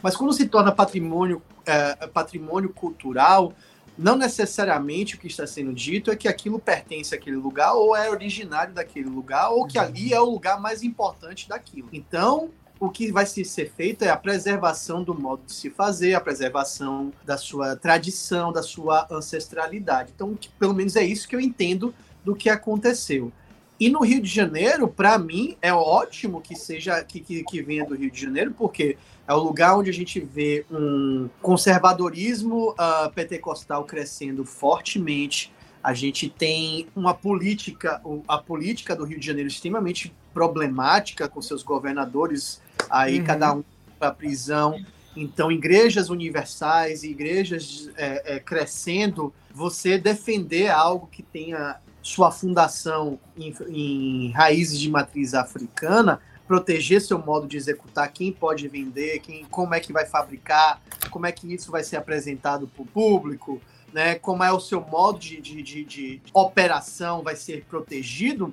Mas 0.00 0.16
quando 0.16 0.32
se 0.32 0.46
torna 0.46 0.70
patrimônio, 0.70 1.42
é, 1.66 2.06
patrimônio 2.06 2.70
cultural, 2.70 3.52
não 3.98 4.16
necessariamente 4.16 5.14
o 5.14 5.18
que 5.18 5.26
está 5.26 5.46
sendo 5.46 5.72
dito 5.72 6.10
é 6.10 6.16
que 6.16 6.28
aquilo 6.28 6.58
pertence 6.58 7.14
àquele 7.14 7.36
lugar 7.36 7.74
ou 7.74 7.96
é 7.96 8.10
originário 8.10 8.74
daquele 8.74 9.08
lugar 9.08 9.50
ou 9.50 9.66
que 9.66 9.78
ali 9.78 10.12
é 10.12 10.20
o 10.20 10.24
lugar 10.24 10.60
mais 10.60 10.82
importante 10.82 11.48
daquilo. 11.48 11.88
Então, 11.92 12.50
o 12.78 12.90
que 12.90 13.12
vai 13.12 13.24
ser 13.24 13.44
feito 13.70 14.04
é 14.04 14.10
a 14.10 14.16
preservação 14.16 15.02
do 15.02 15.14
modo 15.14 15.44
de 15.46 15.52
se 15.52 15.70
fazer, 15.70 16.14
a 16.14 16.20
preservação 16.20 17.12
da 17.24 17.36
sua 17.36 17.76
tradição, 17.76 18.52
da 18.52 18.62
sua 18.62 19.06
ancestralidade. 19.10 20.12
Então, 20.14 20.36
pelo 20.58 20.74
menos 20.74 20.96
é 20.96 21.04
isso 21.04 21.28
que 21.28 21.36
eu 21.36 21.40
entendo 21.40 21.94
do 22.24 22.34
que 22.34 22.48
aconteceu. 22.48 23.32
E 23.78 23.88
no 23.88 24.00
Rio 24.00 24.22
de 24.22 24.28
Janeiro, 24.28 24.86
para 24.86 25.18
mim, 25.18 25.56
é 25.60 25.72
ótimo 25.72 26.40
que 26.40 26.54
seja 26.54 27.02
que, 27.02 27.20
que, 27.20 27.42
que, 27.42 27.62
venha 27.62 27.84
do 27.84 27.94
Rio 27.94 28.10
de 28.10 28.20
Janeiro, 28.20 28.54
porque 28.56 28.96
é 29.26 29.34
o 29.34 29.38
lugar 29.38 29.76
onde 29.76 29.90
a 29.90 29.92
gente 29.92 30.20
vê 30.20 30.64
um 30.70 31.28
conservadorismo 31.42 32.70
uh, 32.70 33.10
pentecostal 33.14 33.84
crescendo 33.84 34.44
fortemente. 34.44 35.52
A 35.82 35.92
gente 35.92 36.28
tem 36.28 36.86
uma 36.94 37.12
política, 37.12 38.00
a 38.28 38.38
política 38.38 38.94
do 38.94 39.04
Rio 39.04 39.18
de 39.18 39.26
Janeiro 39.26 39.48
extremamente 39.48 40.14
problemática 40.32 41.28
com 41.28 41.42
seus 41.42 41.62
governadores 41.62 42.62
aí 42.90 43.20
uhum. 43.20 43.24
cada 43.24 43.54
um 43.54 43.64
para 43.98 44.10
prisão. 44.12 44.78
Então, 45.16 45.50
igrejas 45.50 46.10
universais 46.10 47.04
igrejas 47.04 47.90
é, 47.96 48.36
é, 48.36 48.40
crescendo, 48.40 49.32
você 49.52 49.96
defender 49.96 50.68
algo 50.68 51.06
que 51.06 51.22
tenha 51.22 51.76
sua 52.02 52.30
fundação 52.30 53.18
em, 53.36 53.54
em, 53.68 54.30
raízes 54.32 54.78
de 54.78 54.90
matriz 54.90 55.32
africana, 55.32 56.20
proteger 56.46 57.00
seu 57.00 57.18
modo 57.18 57.46
de 57.46 57.56
executar, 57.56 58.12
quem 58.12 58.30
pode 58.30 58.68
vender, 58.68 59.20
quem, 59.20 59.44
como 59.46 59.74
é 59.74 59.80
que 59.80 59.92
vai 59.92 60.04
fabricar, 60.04 60.82
como 61.10 61.24
é 61.24 61.32
que 61.32 61.52
isso 61.52 61.70
vai 61.70 61.82
ser 61.82 61.96
apresentado 61.96 62.66
para 62.66 62.82
o 62.82 62.86
público, 62.86 63.60
né, 63.92 64.16
como 64.16 64.42
é 64.42 64.52
o 64.52 64.60
seu 64.60 64.82
modo 64.82 65.18
de, 65.18 65.40
de, 65.40 65.62
de, 65.62 65.84
de 65.84 66.22
operação 66.34 67.22
vai 67.22 67.36
ser 67.36 67.64
protegido, 67.64 68.52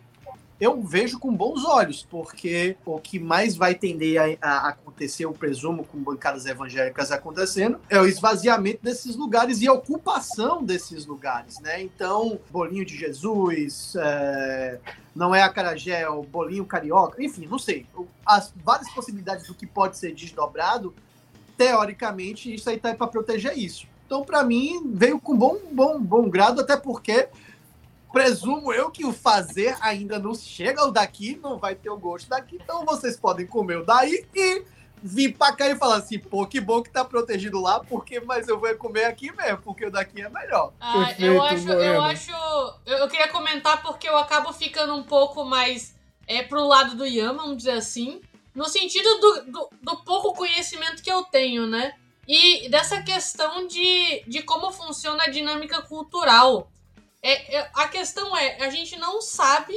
eu 0.62 0.80
vejo 0.80 1.18
com 1.18 1.36
bons 1.36 1.66
olhos, 1.66 2.06
porque 2.08 2.78
o 2.86 3.00
que 3.00 3.20
mais 3.20 3.56
vai 3.56 3.74
tender 3.74 4.38
a, 4.40 4.48
a, 4.48 4.70
acontecer, 4.70 5.26
eu 5.26 5.34
presumo, 5.34 5.84
com 5.84 5.98
bancadas 5.98 6.46
evangélicas 6.46 7.12
acontecendo, 7.12 7.80
é 7.90 8.00
o 8.00 8.06
esvaziamento 8.06 8.78
desses 8.84 9.16
lugares 9.16 9.60
e 9.62 9.68
a 9.68 9.74
ocupação 9.74 10.64
desses 10.64 11.08
lugares, 11.08 11.60
né? 11.62 11.82
Então, 11.82 12.40
bolinho 12.52 12.86
de 12.86 12.96
Jesus, 12.96 13.96
é, 13.96 14.80
não 15.16 15.34
é 15.34 15.42
a 15.42 15.50
Carajé, 15.50 16.02
é 16.02 16.10
o 16.10 16.22
bolinho 16.22 16.64
carioca, 16.64 17.24
enfim, 17.24 17.48
não 17.48 17.58
sei. 17.58 17.88
As 18.24 18.54
várias 18.64 18.90
possibilidades 18.94 19.48
do 19.48 19.56
que 19.56 19.66
pode 19.66 19.98
ser 19.98 20.14
desdobrado, 20.14 20.94
teoricamente, 21.58 22.54
isso 22.54 22.70
aí 22.70 22.78
tá 22.78 22.94
para 22.94 23.08
proteger 23.08 23.58
isso. 23.58 23.88
Então, 24.06 24.24
para 24.24 24.44
mim, 24.44 24.92
veio 24.94 25.20
com 25.20 25.36
bom, 25.36 25.58
bom, 25.72 26.00
bom 26.00 26.30
grado, 26.30 26.62
até 26.62 26.78
porque 26.78 27.30
presumo 28.12 28.74
eu 28.74 28.92
que 28.92 29.06
o 29.06 29.14
fazer 29.14 29.76
ainda 29.82 30.20
não 30.20 30.36
chega 30.36 30.86
o 30.86 30.92
daqui, 30.92 31.40
não 31.42 31.58
vai 31.58 31.76
ter 31.76 31.90
o 31.90 31.98
gosto 31.98 32.30
daqui, 32.30 32.58
então 32.62 32.86
vocês 32.86 33.18
podem 33.18 33.48
comer 33.48 33.78
o 33.78 33.86
daí 33.86 34.26
e 34.36 34.64
vir 35.02 35.36
pra 35.36 35.56
cá 35.56 35.68
e 35.68 35.76
falar 35.76 35.98
assim, 35.98 36.20
pô, 36.20 36.46
que 36.46 36.60
bom 36.60 36.82
que 36.82 36.92
tá 36.92 37.04
protegido 37.04 37.60
lá, 37.60 37.80
porque 37.80 38.20
mas 38.20 38.48
eu 38.48 38.60
vou 38.60 38.76
comer 38.76 39.06
aqui 39.06 39.32
mesmo, 39.32 39.58
porque 39.60 39.86
o 39.86 39.92
daqui 39.92 40.22
é 40.22 40.30
melhor. 40.30 40.74
Ah, 40.80 41.06
Perfeito, 41.06 41.24
eu 41.24 41.44
acho, 41.44 41.70
eu 41.70 42.02
acho, 42.02 42.32
eu, 42.86 42.98
eu, 42.98 43.08
queria 43.08 43.30
comentar 43.30 43.82
porque 43.82 44.08
eu 44.08 44.18
acabo 44.18 44.54
ficando 44.54 44.96
um 44.96 45.04
pouco 45.04 45.44
mais 45.44 45.96
é 46.28 46.44
pro 46.44 46.68
lado 46.68 46.96
do 46.96 47.06
Yama, 47.06 47.44
vamos 47.44 47.58
dizer 47.58 47.72
assim, 47.72 48.22
no 48.54 48.66
sentido 48.66 49.10
do, 49.20 49.52
do, 49.52 49.70
do 49.82 49.98
pouco 50.04 50.34
conhecimento 50.34 51.02
que 51.02 51.12
eu 51.12 51.24
tenho, 51.24 51.66
né? 51.66 51.94
E 52.28 52.70
dessa 52.70 53.02
questão 53.02 53.68
de, 53.68 54.24
de 54.28 54.44
como 54.44 54.72
funciona 54.72 55.24
a 55.24 55.30
dinâmica 55.30 55.82
cultural 55.82 56.70
é, 57.22 57.58
é, 57.58 57.72
a 57.74 57.88
questão 57.88 58.36
é, 58.36 58.64
a 58.64 58.70
gente 58.70 58.98
não 58.98 59.22
sabe 59.22 59.76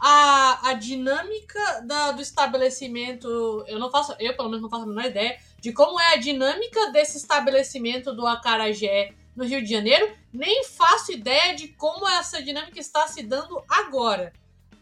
a, 0.00 0.70
a 0.70 0.72
dinâmica 0.74 1.82
da, 1.82 2.12
do 2.12 2.22
estabelecimento. 2.22 3.64
Eu 3.66 3.78
não 3.78 3.90
faço, 3.90 4.14
eu 4.18 4.34
pelo 4.34 4.48
menos 4.48 4.62
não 4.62 4.70
faço 4.70 4.84
a 4.84 4.86
menor 4.86 5.04
ideia 5.04 5.38
de 5.60 5.72
como 5.72 6.00
é 6.00 6.14
a 6.14 6.16
dinâmica 6.16 6.90
desse 6.92 7.16
estabelecimento 7.16 8.14
do 8.14 8.26
Acarajé 8.26 9.12
no 9.34 9.44
Rio 9.44 9.62
de 9.62 9.70
Janeiro, 9.70 10.10
nem 10.32 10.64
faço 10.64 11.12
ideia 11.12 11.54
de 11.54 11.68
como 11.68 12.08
essa 12.08 12.42
dinâmica 12.42 12.80
está 12.80 13.06
se 13.06 13.22
dando 13.22 13.62
agora. 13.68 14.32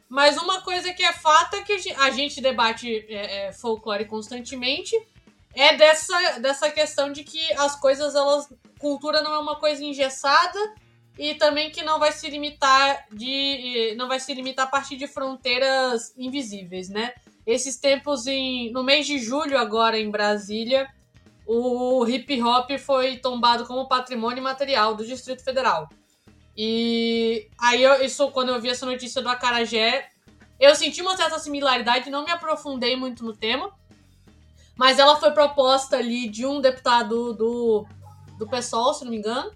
Mas 0.09 0.37
uma 0.37 0.61
coisa 0.61 0.93
que 0.93 1.03
é 1.03 1.13
fato 1.13 1.57
é 1.57 1.63
que 1.63 1.91
a 1.97 2.11
gente 2.11 2.41
debate 2.41 3.05
é, 3.09 3.49
é, 3.49 3.53
folclore 3.53 4.05
constantemente 4.05 4.95
é 5.53 5.77
dessa, 5.77 6.39
dessa 6.39 6.71
questão 6.71 7.11
de 7.11 7.25
que 7.25 7.53
as 7.55 7.75
coisas, 7.77 8.15
elas. 8.15 8.49
Cultura 8.79 9.23
não 9.23 9.33
é 9.33 9.39
uma 9.39 9.57
coisa 9.57 9.83
engessada 9.83 10.75
e 11.19 11.35
também 11.35 11.71
que 11.71 11.83
não 11.83 11.99
vai 11.99 12.13
se 12.13 12.29
limitar 12.29 13.07
de 13.13 13.95
não 13.97 14.09
vai 14.09 14.19
se 14.19 14.33
limitar 14.35 14.67
a 14.67 14.71
partir 14.71 14.97
de 14.97 15.07
fronteiras 15.07 16.13
invisíveis, 16.17 16.89
né? 16.89 17.15
Esses 17.47 17.77
tempos 17.77 18.27
em 18.27 18.73
no 18.73 18.83
mês 18.83 19.07
de 19.07 19.19
julho 19.19 19.59
agora 19.59 19.99
em 19.99 20.11
Brasília, 20.11 20.89
o 21.47 22.07
hip 22.07 22.43
hop 22.43 22.71
foi 22.79 23.19
tombado 23.19 23.67
como 23.67 23.87
patrimônio 23.87 24.43
material 24.43 24.95
do 24.95 25.05
Distrito 25.05 25.45
Federal. 25.45 25.89
E 26.57 27.49
aí 27.59 27.83
eu, 27.83 28.05
isso 28.05 28.31
quando 28.31 28.51
eu 28.51 28.61
vi 28.61 28.71
essa 28.71 28.87
notícia 28.87 29.21
do 29.21 29.29
Acarajé, 29.29 30.11
eu 30.59 30.75
senti 30.75 31.03
uma 31.03 31.17
certa 31.17 31.39
similaridade, 31.39 32.11
não 32.11 32.25
me 32.25 32.31
aprofundei 32.31 32.97
muito 32.97 33.25
no 33.25 33.37
tema, 33.37 33.73
mas 34.77 34.99
ela 34.99 35.17
foi 35.17 35.31
proposta 35.33 35.97
ali 35.97 36.29
de 36.29 36.47
um 36.47 36.61
deputado 36.61 37.33
do, 37.35 37.87
do 38.39 38.49
PSOL, 38.49 38.95
se 38.95 39.05
não 39.05 39.11
me 39.11 39.19
engano. 39.19 39.53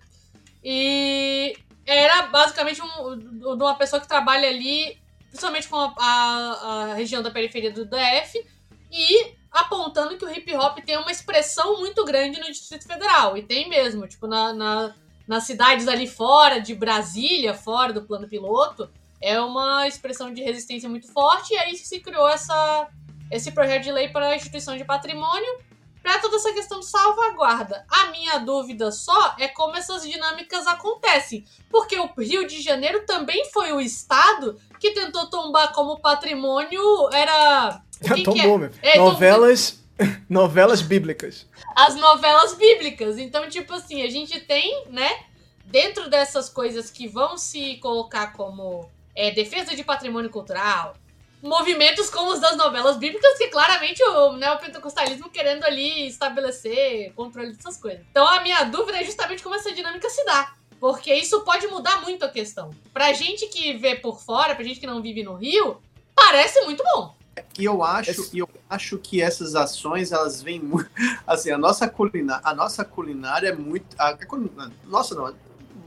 E 0.62 1.56
era 1.86 2.22
basicamente 2.26 2.82
um, 2.82 3.18
de 3.18 3.62
uma 3.62 3.76
pessoa 3.76 4.00
que 4.00 4.08
trabalha 4.08 4.48
ali, 4.48 4.98
principalmente 5.28 5.68
com 5.68 5.76
a, 5.76 5.94
a, 5.98 6.84
a 6.90 6.94
região 6.94 7.22
da 7.22 7.30
periferia 7.30 7.72
do 7.72 7.84
DF, 7.84 8.44
e 8.90 9.32
apontando 9.50 10.16
que 10.16 10.24
o 10.24 10.30
hip 10.30 10.54
hop 10.54 10.78
tem 10.84 10.98
uma 10.98 11.10
expressão 11.10 11.78
muito 11.78 12.04
grande 12.04 12.38
no 12.38 12.46
Distrito 12.46 12.86
Federal. 12.86 13.36
E 13.36 13.42
tem 13.42 13.68
mesmo, 13.68 14.06
tipo, 14.06 14.26
na, 14.26 14.52
na, 14.52 14.94
nas 15.26 15.44
cidades 15.44 15.88
ali 15.88 16.06
fora, 16.06 16.60
de 16.60 16.74
Brasília, 16.74 17.54
fora 17.54 17.92
do 17.92 18.02
plano 18.02 18.28
piloto, 18.28 18.90
é 19.20 19.40
uma 19.40 19.86
expressão 19.86 20.32
de 20.32 20.42
resistência 20.42 20.88
muito 20.88 21.10
forte. 21.12 21.54
E 21.54 21.56
aí 21.56 21.76
se 21.76 22.00
criou 22.00 22.28
essa, 22.28 22.88
esse 23.30 23.50
projeto 23.52 23.84
de 23.84 23.92
lei 23.92 24.08
para 24.08 24.28
a 24.28 24.36
instituição 24.36 24.76
de 24.76 24.84
patrimônio 24.84 25.67
para 26.08 26.20
toda 26.20 26.36
essa 26.36 26.54
questão 26.54 26.80
de 26.80 26.86
salvaguarda. 26.86 27.84
A 27.86 28.06
minha 28.06 28.38
dúvida 28.38 28.90
só 28.90 29.36
é 29.38 29.46
como 29.46 29.76
essas 29.76 30.08
dinâmicas 30.08 30.66
acontecem. 30.66 31.44
Porque 31.68 31.98
o 31.98 32.08
Rio 32.16 32.46
de 32.46 32.62
Janeiro 32.62 33.04
também 33.04 33.44
foi 33.52 33.72
o 33.72 33.80
estado 33.80 34.58
que 34.80 34.92
tentou 34.92 35.26
tombar 35.26 35.74
como 35.74 36.00
patrimônio. 36.00 36.80
Era. 37.12 37.82
Já 38.00 38.14
tombou, 38.24 38.64
é? 38.64 38.94
é, 38.94 38.96
novelas. 38.96 39.84
novelas 40.30 40.80
bíblicas. 40.80 41.46
As 41.76 41.94
novelas 41.94 42.54
bíblicas. 42.54 43.18
Então, 43.18 43.46
tipo 43.50 43.74
assim, 43.74 44.00
a 44.00 44.08
gente 44.08 44.40
tem, 44.40 44.86
né? 44.86 45.24
Dentro 45.66 46.08
dessas 46.08 46.48
coisas 46.48 46.90
que 46.90 47.06
vão 47.06 47.36
se 47.36 47.76
colocar 47.82 48.32
como 48.32 48.88
é, 49.14 49.30
defesa 49.30 49.76
de 49.76 49.84
patrimônio 49.84 50.30
cultural, 50.30 50.96
movimentos 51.42 52.10
como 52.10 52.32
os 52.32 52.40
das 52.40 52.56
novelas 52.56 52.96
bíblicas, 52.96 53.38
que 53.38 53.48
claramente 53.48 54.02
o 54.02 54.32
neopentecostalismo 54.32 55.30
querendo 55.30 55.64
ali 55.64 56.08
estabelecer 56.08 57.12
controle 57.14 57.52
dessas 57.52 57.76
coisas. 57.76 58.04
Então 58.10 58.26
a 58.26 58.40
minha 58.40 58.64
dúvida 58.64 59.00
é 59.00 59.04
justamente 59.04 59.42
como 59.42 59.54
essa 59.54 59.72
dinâmica 59.72 60.08
se 60.10 60.24
dá. 60.24 60.54
Porque 60.80 61.12
isso 61.12 61.40
pode 61.40 61.66
mudar 61.66 62.02
muito 62.02 62.24
a 62.24 62.28
questão. 62.28 62.70
Pra 62.92 63.12
gente 63.12 63.46
que 63.48 63.76
vê 63.76 63.96
por 63.96 64.20
fora, 64.20 64.54
pra 64.54 64.64
gente 64.64 64.78
que 64.78 64.86
não 64.86 65.02
vive 65.02 65.24
no 65.24 65.34
Rio, 65.34 65.78
parece 66.14 66.60
muito 66.64 66.84
bom. 66.84 67.16
E 67.58 67.64
eu 67.64 67.82
acho, 67.82 68.30
eu 68.36 68.48
acho 68.68 68.98
que 68.98 69.20
essas 69.20 69.54
ações, 69.54 70.12
elas 70.12 70.42
vêm 70.42 70.60
muito. 70.60 70.90
Assim, 71.26 71.50
a 71.50 71.58
nossa 71.58 71.88
culinária, 71.88 72.42
a 72.44 72.54
nossa 72.54 72.84
culinária 72.84 73.48
é 73.48 73.54
muito. 73.54 73.86
A, 73.98 74.10
a, 74.10 74.70
nossa, 74.84 75.14
não, 75.14 75.34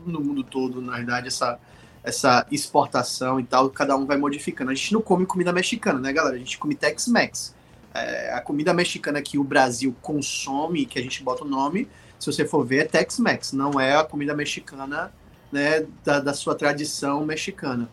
no 0.06 0.20
mundo 0.20 0.44
todo, 0.44 0.82
na 0.82 0.98
verdade, 0.98 1.28
essa 1.28 1.60
essa 2.04 2.46
exportação 2.52 3.40
e 3.40 3.44
tal, 3.44 3.70
cada 3.70 3.96
um 3.96 4.06
vai 4.06 4.18
modificando. 4.18 4.72
A 4.72 4.74
gente 4.74 4.94
não 4.94 5.02
come 5.02 5.26
comida 5.26 5.54
mexicana, 5.54 6.00
né, 6.00 6.12
galera? 6.12 6.36
A 6.36 6.40
gente 6.40 6.58
come 6.58 6.76
Tex-Mex. 6.76 7.56
É, 7.94 8.34
a 8.34 8.42
comida 8.42 8.74
mexicana 8.74 9.22
que 9.22 9.38
o 9.38 9.44
Brasil 9.44 9.96
consome, 10.02 10.86
que 10.86 10.98
a 10.98 11.02
gente 11.02 11.22
bota 11.24 11.44
o 11.44 11.48
nome, 11.48 11.88
se 12.18 12.32
você 12.32 12.46
for 12.46 12.66
ver, 12.66 12.78
é 12.78 12.86
Tex-Mex, 12.86 13.54
não 13.54 13.80
é 13.80 13.96
a 13.96 14.04
comida 14.04 14.34
mexicana 14.34 15.12
né, 15.52 15.86
da, 16.04 16.20
da, 16.20 16.34
sua 16.34 16.56
tradição 16.56 17.26
mexicana. 17.26 17.90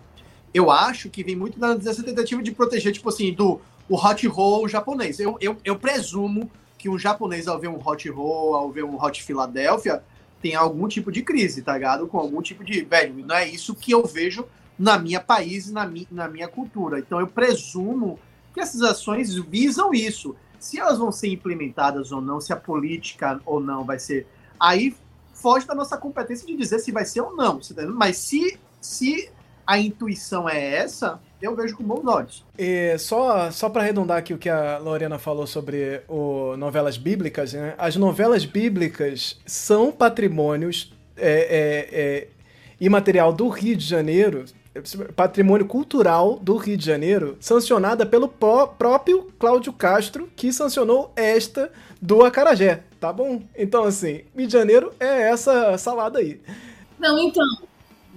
Eu 0.54 0.70
acho 0.70 1.10
que 1.10 1.24
vem 1.24 1.34
muito 1.34 1.58
dessa 1.78 2.02
tentativa 2.02 2.42
de 2.42 2.52
proteger, 2.52 2.92
tipo 2.92 3.08
assim, 3.08 3.32
do 3.32 3.60
o 3.88 3.96
hot 3.96 4.26
roll 4.26 4.68
japonês. 4.68 5.18
Eu, 5.18 5.36
eu, 5.40 5.56
eu 5.64 5.76
presumo 5.76 6.50
que 6.76 6.88
um 6.88 6.98
japonês, 6.98 7.48
ao 7.48 7.58
ver 7.58 7.68
um 7.68 7.80
hot 7.84 8.08
roll, 8.08 8.54
ao 8.54 8.70
ver 8.70 8.84
um 8.84 9.02
hot 9.02 9.22
Philadelphia, 9.22 10.02
tem 10.40 10.54
algum 10.54 10.88
tipo 10.88 11.10
de 11.10 11.22
crise, 11.22 11.62
tá 11.62 11.74
ligado? 11.74 12.06
Com 12.06 12.18
algum 12.18 12.40
tipo 12.40 12.64
de. 12.64 12.82
Velho, 12.82 13.14
não 13.26 13.34
é 13.34 13.48
isso 13.48 13.74
que 13.74 13.92
eu 13.92 14.04
vejo 14.04 14.44
na 14.78 14.98
minha 14.98 15.20
país 15.20 15.68
e 15.68 15.72
na, 15.72 15.86
mi, 15.86 16.06
na 16.10 16.28
minha 16.28 16.48
cultura. 16.48 16.98
Então 16.98 17.18
eu 17.18 17.26
presumo 17.26 18.18
que 18.54 18.60
essas 18.60 18.82
ações 18.82 19.34
visam 19.34 19.92
isso. 19.92 20.36
Se 20.58 20.78
elas 20.78 20.98
vão 20.98 21.12
ser 21.12 21.28
implementadas 21.28 22.12
ou 22.12 22.20
não, 22.20 22.40
se 22.40 22.52
a 22.52 22.56
política 22.56 23.40
ou 23.44 23.60
não 23.60 23.84
vai 23.84 23.98
ser. 23.98 24.26
Aí 24.58 24.94
foge 25.32 25.66
da 25.66 25.74
nossa 25.74 25.96
competência 25.96 26.46
de 26.46 26.56
dizer 26.56 26.78
se 26.80 26.92
vai 26.92 27.04
ser 27.04 27.20
ou 27.20 27.34
não. 27.34 27.58
Tá 27.60 27.86
Mas 27.86 28.18
se, 28.18 28.58
se 28.80 29.30
a 29.66 29.78
intuição 29.78 30.48
é 30.48 30.76
essa, 30.76 31.20
eu 31.40 31.54
vejo 31.54 31.76
com 31.76 31.84
bons 31.84 32.06
olhos. 32.06 32.44
E 32.58 32.96
só, 32.98 33.50
só 33.50 33.68
para 33.68 33.82
arredondar 33.82 34.18
aqui 34.18 34.34
o 34.34 34.38
que 34.38 34.48
a 34.48 34.78
Lorena 34.78 35.18
falou 35.18 35.46
sobre 35.46 36.02
o 36.08 36.56
novelas 36.56 36.96
bíblicas, 36.96 37.52
né? 37.52 37.74
as 37.78 37.96
novelas 37.96 38.44
bíblicas 38.44 39.40
são 39.46 39.92
patrimônios 39.92 40.92
é, 41.16 41.30
é, 41.30 42.00
é, 42.00 42.28
imaterial 42.80 43.32
do 43.32 43.48
Rio 43.48 43.76
de 43.76 43.84
Janeiro, 43.84 44.44
patrimônio 45.16 45.66
cultural 45.66 46.38
do 46.38 46.56
Rio 46.56 46.76
de 46.76 46.84
Janeiro, 46.84 47.36
sancionada 47.40 48.06
pelo 48.06 48.28
próprio 48.28 49.28
Cláudio 49.38 49.72
Castro, 49.72 50.28
que 50.36 50.52
sancionou 50.52 51.12
esta 51.16 51.70
do 52.00 52.24
Acarajé, 52.24 52.82
tá 53.00 53.12
bom? 53.12 53.42
Então, 53.56 53.84
assim, 53.84 54.22
Rio 54.36 54.46
de 54.46 54.52
Janeiro 54.52 54.92
é 55.00 55.30
essa 55.30 55.76
salada 55.78 56.20
aí. 56.20 56.40
Não, 56.98 57.18
então, 57.18 57.44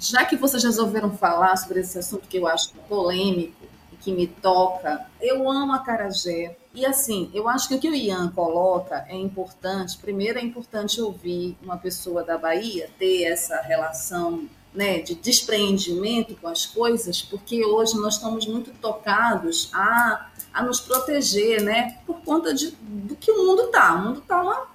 já 0.01 0.25
que 0.25 0.35
vocês 0.35 0.63
resolveram 0.63 1.15
falar 1.15 1.55
sobre 1.55 1.81
esse 1.81 1.99
assunto 1.99 2.27
que 2.27 2.37
eu 2.37 2.47
acho 2.47 2.73
polêmico 2.89 3.65
e 3.93 3.95
que 3.95 4.11
me 4.11 4.25
toca, 4.25 5.05
eu 5.21 5.49
amo 5.49 5.73
a 5.73 5.79
Carajé. 5.79 6.57
E 6.73 6.83
assim, 6.85 7.29
eu 7.35 7.47
acho 7.47 7.67
que 7.67 7.75
o 7.75 7.79
que 7.79 7.87
o 7.87 7.93
Ian 7.93 8.29
coloca 8.31 9.05
é 9.07 9.15
importante. 9.15 9.97
Primeiro, 9.99 10.39
é 10.39 10.41
importante 10.41 10.99
ouvir 10.99 11.55
uma 11.61 11.77
pessoa 11.77 12.23
da 12.23 12.35
Bahia 12.35 12.89
ter 12.97 13.25
essa 13.25 13.61
relação 13.61 14.49
né, 14.73 14.99
de 14.99 15.13
despreendimento 15.13 16.35
com 16.35 16.47
as 16.47 16.65
coisas, 16.65 17.21
porque 17.21 17.63
hoje 17.63 17.95
nós 17.97 18.15
estamos 18.15 18.47
muito 18.47 18.71
tocados 18.79 19.69
a, 19.71 20.31
a 20.51 20.63
nos 20.63 20.79
proteger, 20.79 21.61
né, 21.61 21.99
por 22.07 22.21
conta 22.21 22.53
de, 22.55 22.71
do 22.71 23.15
que 23.15 23.29
o 23.29 23.45
mundo 23.45 23.67
tá. 23.67 23.93
O 23.93 24.05
mundo 24.05 24.21
tá 24.21 24.41
uma 24.41 24.67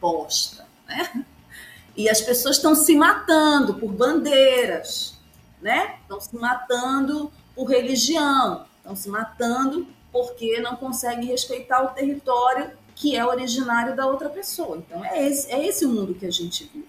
bosta, 0.00 0.66
né? 0.86 1.26
E 1.96 2.08
as 2.10 2.20
pessoas 2.20 2.56
estão 2.56 2.74
se 2.74 2.94
matando 2.94 3.74
por 3.74 3.90
bandeiras, 3.90 5.18
né? 5.62 5.96
Estão 6.02 6.20
se 6.20 6.36
matando 6.36 7.32
por 7.54 7.70
religião, 7.70 8.66
estão 8.78 8.94
se 8.94 9.08
matando 9.08 9.86
porque 10.12 10.60
não 10.60 10.76
conseguem 10.76 11.26
respeitar 11.26 11.82
o 11.82 11.88
território 11.88 12.70
que 12.94 13.16
é 13.16 13.24
originário 13.24 13.94
da 13.94 14.06
outra 14.06 14.28
pessoa. 14.28 14.78
Então, 14.78 15.04
é 15.04 15.26
esse, 15.26 15.50
é 15.50 15.66
esse 15.66 15.84
o 15.84 15.88
mundo 15.88 16.14
que 16.14 16.26
a 16.26 16.30
gente 16.30 16.64
vive. 16.72 16.88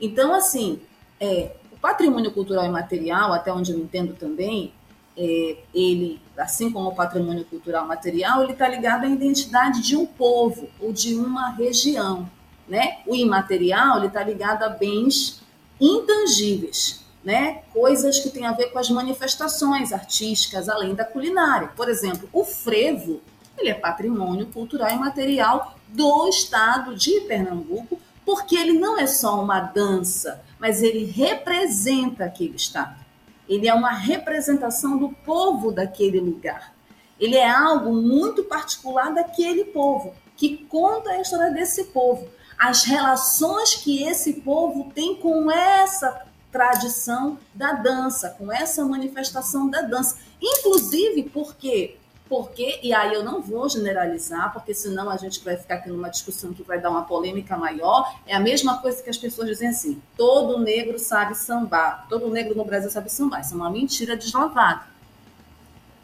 Então, 0.00 0.34
assim, 0.34 0.80
é, 1.20 1.52
o 1.72 1.76
patrimônio 1.76 2.30
cultural 2.32 2.64
e 2.64 2.68
material, 2.68 3.32
até 3.32 3.52
onde 3.52 3.72
eu 3.72 3.78
entendo 3.78 4.14
também, 4.14 4.72
é, 5.16 5.56
ele, 5.72 6.20
assim 6.36 6.70
como 6.70 6.88
o 6.88 6.94
patrimônio 6.94 7.44
cultural 7.44 7.86
material, 7.86 8.42
ele 8.42 8.52
está 8.52 8.68
ligado 8.68 9.04
à 9.04 9.08
identidade 9.08 9.80
de 9.80 9.96
um 9.96 10.06
povo 10.06 10.68
ou 10.80 10.92
de 10.92 11.14
uma 11.14 11.50
região 11.50 12.28
né? 12.68 12.98
O 13.06 13.14
imaterial 13.14 14.04
está 14.04 14.22
ligado 14.22 14.62
a 14.62 14.68
bens 14.68 15.42
intangíveis, 15.80 17.04
né? 17.22 17.62
Coisas 17.72 18.18
que 18.18 18.30
têm 18.30 18.46
a 18.46 18.52
ver 18.52 18.70
com 18.70 18.78
as 18.78 18.90
manifestações 18.90 19.92
artísticas, 19.92 20.68
além 20.68 20.94
da 20.94 21.04
culinária. 21.04 21.68
Por 21.76 21.88
exemplo, 21.88 22.28
o 22.32 22.44
frevo, 22.44 23.20
ele 23.58 23.70
é 23.70 23.74
patrimônio 23.74 24.46
cultural 24.46 24.90
e 24.90 24.98
material 24.98 25.76
do 25.88 26.28
estado 26.28 26.94
de 26.94 27.20
Pernambuco, 27.22 28.00
porque 28.24 28.56
ele 28.56 28.72
não 28.72 28.98
é 28.98 29.06
só 29.06 29.42
uma 29.42 29.60
dança, 29.60 30.42
mas 30.58 30.82
ele 30.82 31.04
representa 31.04 32.24
aquele 32.24 32.56
estado. 32.56 33.04
Ele 33.48 33.68
é 33.68 33.74
uma 33.74 33.92
representação 33.92 34.96
do 34.96 35.10
povo 35.10 35.70
daquele 35.70 36.18
lugar. 36.18 36.72
Ele 37.20 37.36
é 37.36 37.48
algo 37.48 37.92
muito 37.92 38.44
particular 38.44 39.12
daquele 39.12 39.64
povo, 39.66 40.14
que 40.36 40.56
conta 40.56 41.10
a 41.10 41.20
história 41.20 41.52
desse 41.52 41.84
povo 41.84 42.28
as 42.64 42.84
relações 42.84 43.74
que 43.74 44.04
esse 44.04 44.40
povo 44.40 44.90
tem 44.94 45.16
com 45.16 45.50
essa 45.50 46.22
tradição 46.50 47.38
da 47.54 47.72
dança, 47.72 48.30
com 48.38 48.50
essa 48.50 48.82
manifestação 48.86 49.68
da 49.68 49.82
dança. 49.82 50.16
Inclusive 50.40 51.24
porque 51.24 51.98
porque, 52.26 52.80
e 52.82 52.94
aí 52.94 53.12
eu 53.12 53.22
não 53.22 53.42
vou 53.42 53.68
generalizar, 53.68 54.50
porque 54.50 54.72
senão 54.72 55.10
a 55.10 55.16
gente 55.18 55.44
vai 55.44 55.58
ficar 55.58 55.74
aqui 55.74 55.90
numa 55.90 56.08
discussão 56.08 56.54
que 56.54 56.62
vai 56.62 56.80
dar 56.80 56.88
uma 56.88 57.02
polêmica 57.02 57.54
maior. 57.54 58.18
É 58.26 58.34
a 58.34 58.40
mesma 58.40 58.78
coisa 58.78 59.02
que 59.02 59.10
as 59.10 59.18
pessoas 59.18 59.46
dizem 59.46 59.68
assim: 59.68 60.02
todo 60.16 60.58
negro 60.58 60.98
sabe 60.98 61.34
sambar, 61.34 62.06
todo 62.08 62.30
negro 62.30 62.56
no 62.56 62.64
Brasil 62.64 62.90
sabe 62.90 63.12
sambar. 63.12 63.42
Isso 63.42 63.52
é 63.52 63.56
uma 63.56 63.70
mentira 63.70 64.16
deslavada. 64.16 64.86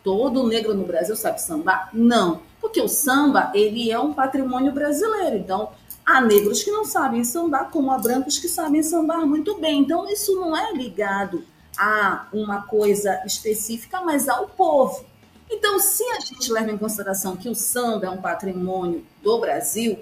Todo 0.05 0.47
negro 0.47 0.75
no 0.75 0.85
Brasil 0.85 1.17
sabe 1.17 1.41
sambar? 1.41 1.89
Não, 1.91 2.43
porque 2.61 2.83
o 2.83 2.89
samba 2.89 3.51
ele 3.55 3.91
é 3.91 3.99
um 3.99 4.13
patrimônio 4.13 4.73
brasileiro. 4.73 5.39
Então, 5.39 5.71
Há 6.11 6.21
negros 6.21 6.65
que 6.65 6.73
não 6.73 6.85
sabem 6.85 7.23
sambar, 7.23 7.71
como 7.71 7.89
há 7.93 7.97
brancos 7.97 8.37
que 8.37 8.49
sabem 8.49 8.83
sambar 8.83 9.25
muito 9.25 9.61
bem. 9.61 9.83
Então, 9.83 10.11
isso 10.11 10.35
não 10.35 10.57
é 10.57 10.73
ligado 10.73 11.45
a 11.79 12.27
uma 12.33 12.63
coisa 12.63 13.23
específica, 13.25 14.01
mas 14.01 14.29
ao 14.29 14.49
povo. 14.49 15.05
Então, 15.49 15.79
se 15.79 16.03
a 16.03 16.19
gente 16.19 16.51
leva 16.51 16.73
em 16.73 16.77
consideração 16.77 17.37
que 17.37 17.49
o 17.49 17.55
samba 17.55 18.07
é 18.07 18.11
um 18.11 18.21
patrimônio 18.21 19.07
do 19.23 19.39
Brasil, 19.39 20.01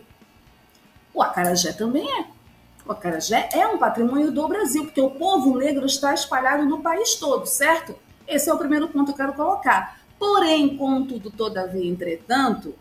o 1.12 1.23
acarajé 1.23 1.75
também 1.75 2.09
é. 2.11 2.25
O 2.87 2.92
acarajé 2.92 3.51
é 3.53 3.66
um 3.66 3.77
patrimônio 3.77 4.33
do 4.33 4.49
Brasil, 4.49 4.85
porque 4.85 5.03
o 5.03 5.11
povo 5.11 5.59
negro 5.59 5.85
está 5.85 6.14
espalhado 6.14 6.64
no 6.64 6.81
país 6.81 7.16
todo, 7.16 7.44
certo? 7.44 7.94
Esse 8.27 8.49
é 8.49 8.55
o 8.55 8.57
primeiro 8.57 8.88
ponto 8.88 9.05
que 9.05 9.11
eu 9.12 9.27
quero 9.27 9.35
colocar. 9.35 10.01
Porém, 10.18 10.75
contudo, 10.75 11.31
todavia, 11.31 11.87
entretanto, 11.87 12.75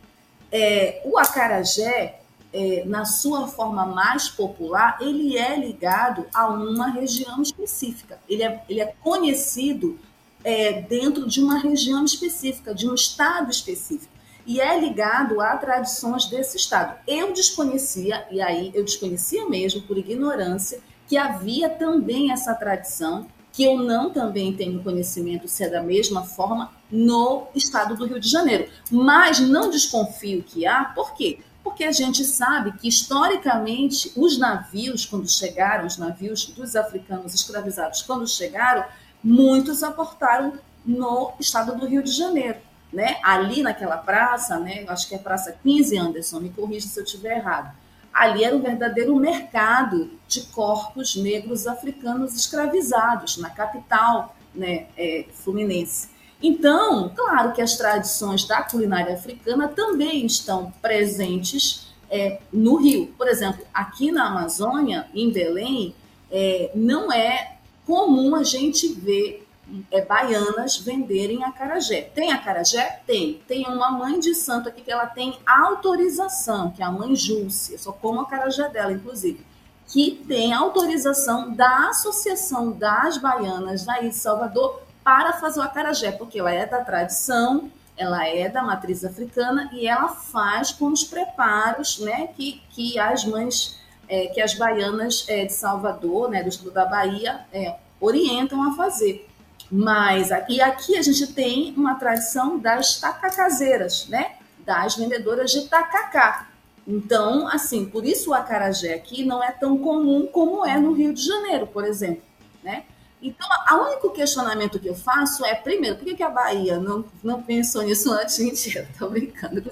é, 0.50 1.02
o 1.04 1.18
acarajé, 1.18 2.22
é, 2.54 2.84
na 2.86 3.06
sua 3.06 3.48
forma 3.48 3.86
mais 3.86 4.30
popular, 4.30 4.98
ele 5.02 5.38
é 5.38 5.58
ligado 5.58 6.26
a 6.34 6.48
uma 6.48 6.90
região 6.90 7.42
específica. 7.42 8.20
Ele 8.28 8.44
é, 8.44 8.64
ele 8.70 8.82
é 8.82 8.94
conhecido 9.02 10.00
é, 10.44 10.82
dentro 10.82 11.28
de 11.28 11.42
uma 11.42 11.60
região 11.60 12.06
específica, 12.06 12.74
de 12.74 12.90
um 12.90 12.94
estado 12.94 13.52
específico. 13.52 14.14
E 14.46 14.62
é 14.62 14.80
ligado 14.80 15.42
a 15.42 15.58
tradições 15.58 16.26
desse 16.26 16.56
estado. 16.56 16.98
Eu 17.06 17.34
desconhecia, 17.34 18.26
e 18.32 18.40
aí 18.40 18.72
eu 18.74 18.84
desconhecia 18.84 19.46
mesmo, 19.50 19.82
por 19.82 19.98
ignorância, 19.98 20.80
que 21.06 21.18
havia 21.18 21.70
também 21.70 22.32
essa 22.32 22.54
tradição, 22.54 23.28
que 23.52 23.64
eu 23.64 23.78
não 23.78 24.10
também 24.10 24.54
tenho 24.54 24.82
conhecimento 24.84 25.48
se 25.48 25.64
é 25.64 25.70
da 25.70 25.82
mesma 25.82 26.24
forma 26.24 26.72
no 26.90 27.48
estado 27.56 27.96
do 27.96 28.06
Rio 28.06 28.20
de 28.20 28.30
Janeiro. 28.30 28.70
Mas 28.90 29.40
não 29.40 29.70
desconfio 29.70 30.44
que 30.44 30.66
há, 30.66 30.86
por 30.86 31.14
quê? 31.14 31.40
Porque 31.68 31.84
a 31.84 31.92
gente 31.92 32.24
sabe 32.24 32.72
que, 32.72 32.88
historicamente, 32.88 34.14
os 34.16 34.38
navios, 34.40 35.06
quando 35.06 35.30
chegaram, 35.30 35.86
os 35.86 35.98
navios 35.98 36.46
dos 36.46 36.78
africanos 36.78 37.34
escravizados, 37.34 38.02
quando 38.02 38.26
chegaram, 38.26 38.86
muitos 39.22 39.84
aportaram 39.84 40.54
no 40.86 41.34
estado 41.38 41.78
do 41.78 41.86
Rio 41.86 42.02
de 42.02 42.12
Janeiro. 42.12 42.58
Né? 42.92 43.18
Ali 43.22 43.62
naquela 43.62 43.98
praça, 43.98 44.58
né? 44.58 44.86
acho 44.88 45.10
que 45.10 45.16
é 45.16 45.18
Praça 45.18 45.58
15, 45.62 45.98
Anderson, 45.98 46.40
me 46.40 46.50
corrija 46.52 46.88
se 46.88 46.98
eu 46.98 47.04
estiver 47.04 47.36
errado. 47.36 47.76
Ali 48.14 48.46
era 48.46 48.56
um 48.56 48.62
verdadeiro 48.62 49.14
mercado 49.18 50.10
de 50.26 50.44
corpos 50.44 51.18
negros 51.18 51.68
africanos 51.68 52.34
escravizados 52.34 53.36
na 53.38 53.50
capital 53.50 54.34
né, 54.56 54.88
é, 54.98 55.26
fluminense. 55.34 56.08
Então, 56.42 57.12
claro 57.16 57.54
que 57.54 57.62
as 57.62 57.76
tradições 57.76 58.46
da 58.46 58.62
culinária 58.62 59.16
africana 59.16 59.68
também 59.68 60.26
estão 60.26 60.72
presentes 60.82 61.88
é, 62.10 62.40
no 62.52 62.76
Rio. 62.76 63.08
Por 63.18 63.28
exemplo, 63.28 63.66
aqui 63.74 64.12
na 64.12 64.28
Amazônia, 64.28 65.08
em 65.14 65.32
Belém, 65.32 65.96
é, 66.32 66.72
não 66.76 67.12
é 67.12 67.58
comum 67.86 68.36
a 68.36 68.44
gente 68.44 68.94
ver 68.94 69.48
é, 69.92 70.02
baianas 70.02 70.78
venderem 70.78 71.44
acarajé. 71.44 72.02
Tem 72.02 72.32
acarajé? 72.32 73.02
Tem. 73.06 73.42
Tem 73.48 73.66
uma 73.66 73.92
mãe 73.92 74.20
de 74.20 74.34
santo 74.36 74.70
aqui 74.70 74.82
que 74.82 74.92
ela 74.92 75.08
tem 75.08 75.38
autorização, 75.46 76.72
que 76.72 76.82
é 76.82 76.86
a 76.86 76.92
mãe 76.92 77.16
Júcia, 77.16 77.78
só 77.78 77.92
como 77.92 78.22
acarajé 78.22 78.70
dela, 78.70 78.94
inclusive, 78.94 79.46
que 79.88 80.24
tem 80.28 80.54
autorização 80.54 81.54
da 81.54 81.90
Associação 81.90 82.72
das 82.72 83.18
Baianas 83.18 83.86
daí 83.86 84.10
de 84.10 84.16
Salvador 84.16 84.87
para 85.08 85.32
fazer 85.32 85.62
o 85.62 85.64
acarajé, 85.64 86.12
porque 86.12 86.38
ela 86.38 86.52
é 86.52 86.66
da 86.66 86.84
tradição, 86.84 87.72
ela 87.96 88.28
é 88.28 88.50
da 88.50 88.62
matriz 88.62 89.06
africana 89.06 89.70
e 89.72 89.88
ela 89.88 90.10
faz 90.10 90.74
com 90.74 90.88
os 90.88 91.02
preparos 91.02 92.00
né, 92.00 92.28
que, 92.36 92.62
que 92.72 93.00
as 93.00 93.24
mães 93.24 93.80
é, 94.10 94.28
que 94.28 94.42
as 94.42 94.54
baianas 94.56 95.24
é, 95.30 95.46
de 95.46 95.54
Salvador, 95.54 96.30
né, 96.30 96.44
do 96.44 96.50
estado 96.50 96.72
da 96.72 96.86
Bahia, 96.86 97.40
é, 97.54 97.78
orientam 98.02 98.62
a 98.70 98.76
fazer. 98.76 99.26
Mas 99.72 100.30
aqui, 100.30 100.60
aqui 100.60 100.98
a 100.98 101.02
gente 101.02 101.28
tem 101.28 101.74
uma 101.78 101.96
tradição 101.96 102.60
das 102.60 103.00
tacacazeiras, 103.00 104.10
né? 104.10 104.36
Das 104.66 104.98
vendedoras 104.98 105.52
de 105.52 105.70
tacacá. 105.70 106.50
Então, 106.86 107.48
assim, 107.48 107.86
por 107.86 108.06
isso 108.06 108.32
o 108.32 108.34
acarajé 108.34 108.94
aqui 108.94 109.24
não 109.24 109.42
é 109.42 109.52
tão 109.52 109.78
comum 109.78 110.28
como 110.28 110.66
é 110.66 110.78
no 110.78 110.92
Rio 110.92 111.14
de 111.14 111.26
Janeiro, 111.26 111.66
por 111.68 111.86
exemplo, 111.86 112.24
né? 112.62 112.84
Então, 113.22 113.48
o 113.72 113.88
único 113.88 114.12
questionamento 114.12 114.80
que 114.80 114.88
eu 114.88 114.96
faço 114.96 115.44
é, 115.44 115.56
primeiro, 115.56 115.96
por 115.96 116.06
que, 116.06 116.16
que 116.16 116.24
a 116.24 116.30
Bahia 116.30 116.80
não, 116.80 117.04
não 117.24 117.42
pensou 117.42 117.82
nisso 117.82 118.12
antes? 118.12 118.38
Mentira, 118.40 118.88
tô 118.98 119.10
brincando. 119.10 119.72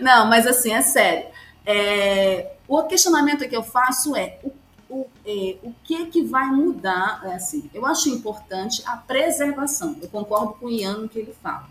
Não, 0.00 0.26
mas 0.26 0.46
assim, 0.46 0.72
é 0.72 0.80
sério. 0.80 1.28
É, 1.66 2.52
o 2.66 2.82
questionamento 2.84 3.46
que 3.48 3.56
eu 3.56 3.62
faço 3.62 4.16
é 4.16 4.38
o, 4.42 4.52
o, 4.88 5.06
é, 5.26 5.56
o 5.62 5.74
que 5.84 6.06
que 6.06 6.22
vai 6.24 6.46
mudar? 6.46 7.20
É 7.24 7.34
assim, 7.34 7.70
eu 7.74 7.84
acho 7.84 8.08
importante 8.08 8.82
a 8.86 8.96
preservação. 8.96 9.96
Eu 10.00 10.08
concordo 10.08 10.54
com 10.54 10.66
o 10.66 10.70
Ian 10.70 10.98
no 10.98 11.08
que 11.08 11.18
ele 11.18 11.34
fala. 11.42 11.68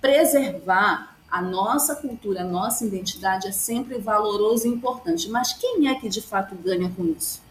Preservar 0.00 1.16
a 1.30 1.40
nossa 1.40 1.96
cultura, 1.96 2.42
a 2.42 2.44
nossa 2.44 2.84
identidade 2.84 3.48
é 3.48 3.52
sempre 3.52 3.98
valoroso 3.98 4.66
e 4.66 4.70
importante. 4.70 5.30
Mas 5.30 5.52
quem 5.52 5.88
é 5.88 5.94
que 5.94 6.08
de 6.08 6.20
fato 6.20 6.54
ganha 6.56 6.90
com 6.90 7.04
isso? 7.06 7.41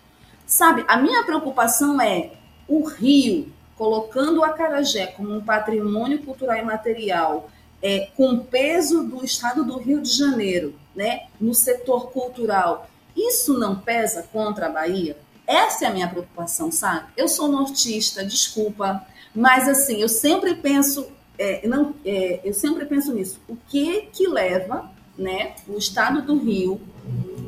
Sabe, 0.52 0.84
a 0.86 0.98
minha 0.98 1.24
preocupação 1.24 2.02
é 2.02 2.32
o 2.68 2.84
Rio 2.84 3.54
colocando 3.78 4.42
o 4.42 4.44
acarajé 4.44 5.08
como 5.08 5.34
um 5.34 5.42
patrimônio 5.42 6.22
cultural 6.24 6.58
e 6.58 6.62
material 6.62 7.50
é, 7.82 8.10
com 8.18 8.38
peso 8.38 9.02
do 9.02 9.24
estado 9.24 9.64
do 9.64 9.78
Rio 9.78 10.02
de 10.02 10.10
Janeiro, 10.12 10.76
né, 10.94 11.28
no 11.40 11.54
setor 11.54 12.12
cultural, 12.12 12.90
isso 13.16 13.58
não 13.58 13.80
pesa 13.80 14.24
contra 14.24 14.66
a 14.66 14.70
Bahia? 14.70 15.18
Essa 15.48 15.86
é 15.86 15.88
a 15.88 15.94
minha 15.94 16.10
preocupação, 16.10 16.70
sabe? 16.70 17.08
Eu 17.16 17.30
sou 17.30 17.48
nortista, 17.48 18.22
desculpa, 18.26 19.08
mas 19.34 19.70
assim, 19.70 20.02
eu 20.02 20.10
sempre 20.10 20.54
penso, 20.56 21.08
é, 21.40 21.66
não, 21.66 21.96
é, 22.04 22.42
eu 22.44 22.54
sempre 22.54 22.86
penso 22.86 23.14
nisso. 23.14 23.40
O 23.48 23.56
que 23.56 24.10
que 24.12 24.28
leva, 24.28 24.92
né, 25.18 25.56
o 25.66 25.78
estado 25.78 26.22
do 26.22 26.38
Rio, 26.38 26.82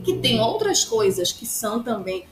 que 0.06 0.20
tem 0.20 0.39
outras 0.39 0.86
coisas 0.86 1.34
que 1.34 1.46
são 1.46 1.84
também 1.84 2.26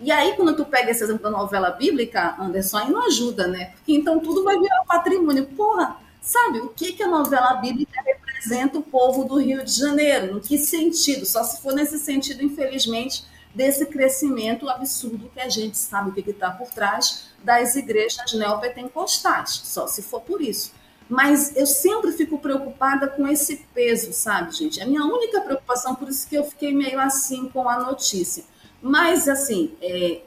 e 0.00 0.10
aí, 0.10 0.34
quando 0.36 0.56
tu 0.56 0.64
pega 0.64 0.90
esse 0.90 1.02
exemplo 1.02 1.22
da 1.22 1.30
novela 1.30 1.70
bíblica, 1.70 2.36
Anderson, 2.38 2.78
aí 2.78 2.90
não 2.90 3.06
ajuda, 3.06 3.46
né? 3.46 3.72
Porque 3.76 3.92
então 3.92 4.20
tudo 4.20 4.44
vai 4.44 4.58
virar 4.58 4.84
patrimônio. 4.86 5.46
Porra, 5.46 5.96
Sabe, 6.28 6.58
o 6.60 6.68
que, 6.68 6.92
que 6.92 7.02
a 7.02 7.08
novela 7.08 7.54
bíblica 7.54 8.02
representa 8.02 8.78
o 8.78 8.82
povo 8.82 9.24
do 9.24 9.40
Rio 9.40 9.64
de 9.64 9.72
Janeiro? 9.72 10.34
No 10.34 10.40
que 10.40 10.58
sentido? 10.58 11.24
Só 11.24 11.42
se 11.42 11.62
for 11.62 11.72
nesse 11.72 11.98
sentido, 11.98 12.44
infelizmente, 12.44 13.24
desse 13.54 13.86
crescimento 13.86 14.68
absurdo 14.68 15.30
que 15.32 15.40
a 15.40 15.48
gente 15.48 15.78
sabe 15.78 16.10
o 16.10 16.12
que 16.12 16.28
está 16.28 16.50
por 16.50 16.68
trás 16.68 17.28
das 17.42 17.76
igrejas 17.76 18.34
neopentecostais, 18.34 19.62
só 19.64 19.86
se 19.86 20.02
for 20.02 20.20
por 20.20 20.42
isso. 20.42 20.72
Mas 21.08 21.56
eu 21.56 21.66
sempre 21.66 22.12
fico 22.12 22.38
preocupada 22.38 23.08
com 23.08 23.26
esse 23.26 23.64
peso, 23.72 24.12
sabe, 24.12 24.52
gente? 24.52 24.82
A 24.82 24.86
minha 24.86 25.04
única 25.04 25.40
preocupação, 25.40 25.94
por 25.94 26.08
isso 26.08 26.28
que 26.28 26.36
eu 26.36 26.44
fiquei 26.44 26.74
meio 26.74 27.00
assim 27.00 27.48
com 27.48 27.66
a 27.66 27.80
notícia. 27.80 28.44
Mas, 28.80 29.28
assim, 29.28 29.72
é, 29.80 30.20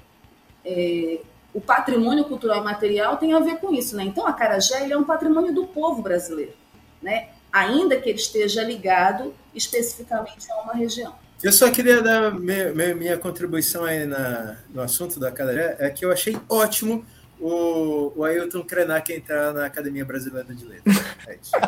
é, 0.66 1.22
o 1.54 1.62
patrimônio 1.62 2.26
cultural 2.26 2.62
e 2.62 2.64
material 2.64 3.18
tem 3.18 3.34
a 3.34 3.40
ver 3.40 3.58
com 3.58 3.74
isso, 3.74 3.96
né? 3.96 4.04
Então, 4.04 4.28
a 4.28 4.34
Carajé 4.34 4.90
é 4.90 4.98
um 4.98 5.04
patrimônio 5.04 5.54
do 5.54 5.68
povo 5.68 6.02
brasileiro, 6.02 6.54
né? 7.02 7.30
Ainda 7.52 7.98
que 7.98 8.10
ele 8.10 8.20
esteja 8.20 8.64
ligado 8.64 9.34
especificamente 9.54 10.50
a 10.52 10.62
uma 10.62 10.74
região. 10.74 11.14
Eu 11.44 11.52
só 11.52 11.72
queria 11.72 12.02
dar 12.02 12.32
minha, 12.32 12.94
minha 12.94 13.18
contribuição 13.18 13.84
aí 13.84 14.06
na, 14.06 14.58
no 14.70 14.82
assunto 14.82 15.20
da 15.20 15.32
Carajé, 15.32 15.76
é 15.80 15.90
que 15.90 16.06
eu 16.06 16.12
achei 16.12 16.38
ótimo 16.48 17.04
o, 17.40 18.14
o 18.16 18.24
Ailton 18.24 18.64
Krenak 18.64 19.12
entrar 19.12 19.52
na 19.52 19.66
Academia 19.66 20.06
Brasileira 20.06 20.54
de 20.54 20.64
Letras. 20.66 20.98
É 21.28 21.36
isso. 21.42 21.52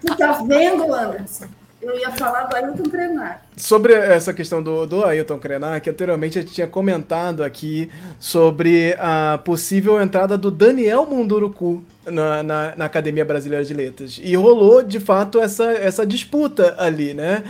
Tu 0.00 0.16
tá 0.16 0.32
vendo, 0.42 0.92
Anderson? 0.92 1.46
Eu 1.80 1.96
ia 1.98 2.10
falar 2.12 2.44
do 2.44 2.56
Ailton 2.56 2.90
Krenak. 2.90 3.45
Sobre 3.56 3.94
essa 3.94 4.34
questão 4.34 4.62
do, 4.62 4.86
do 4.86 5.02
Ailton 5.02 5.38
Krenak, 5.38 5.88
anteriormente 5.88 6.38
a 6.38 6.42
gente 6.42 6.52
tinha 6.52 6.66
comentado 6.66 7.42
aqui 7.42 7.88
sobre 8.20 8.94
a 8.98 9.40
possível 9.42 9.98
entrada 9.98 10.36
do 10.36 10.50
Daniel 10.50 11.06
Munduruku 11.06 11.82
na, 12.04 12.42
na, 12.42 12.76
na, 12.76 12.84
Academia 12.84 13.24
Brasileira 13.24 13.64
de 13.64 13.72
Letras. 13.72 14.20
E 14.22 14.36
rolou, 14.36 14.82
de 14.82 15.00
fato, 15.00 15.40
essa, 15.40 15.72
essa 15.72 16.06
disputa 16.06 16.74
ali, 16.78 17.14
né? 17.14 17.42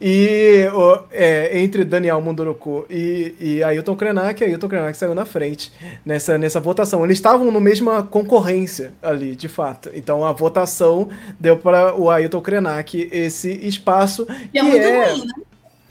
E 0.00 0.68
o, 0.74 1.04
é, 1.10 1.58
entre 1.58 1.84
Daniel 1.84 2.20
Munduruku 2.20 2.84
e, 2.90 3.34
e 3.40 3.62
Ailton 3.62 3.96
Krenak, 3.96 4.44
Ailton 4.44 4.68
Krenak 4.68 4.96
saiu 4.96 5.14
na 5.14 5.24
frente 5.24 5.72
nessa, 6.04 6.36
nessa 6.36 6.60
votação. 6.60 7.02
Eles 7.02 7.16
estavam 7.16 7.50
na 7.50 7.60
mesma 7.60 8.02
concorrência 8.02 8.92
ali, 9.02 9.34
de 9.34 9.48
fato. 9.48 9.90
Então 9.94 10.22
a 10.22 10.32
votação 10.32 11.08
deu 11.40 11.56
para 11.56 11.94
o 11.98 12.10
Ailton 12.10 12.42
Krenak 12.42 13.08
esse 13.10 13.50
espaço. 13.66 14.26
Que 14.52 14.58
é 14.58 14.62
muito 14.62 14.84
é, 14.84 15.06
ruim, 15.06 15.26
né? 15.26 15.45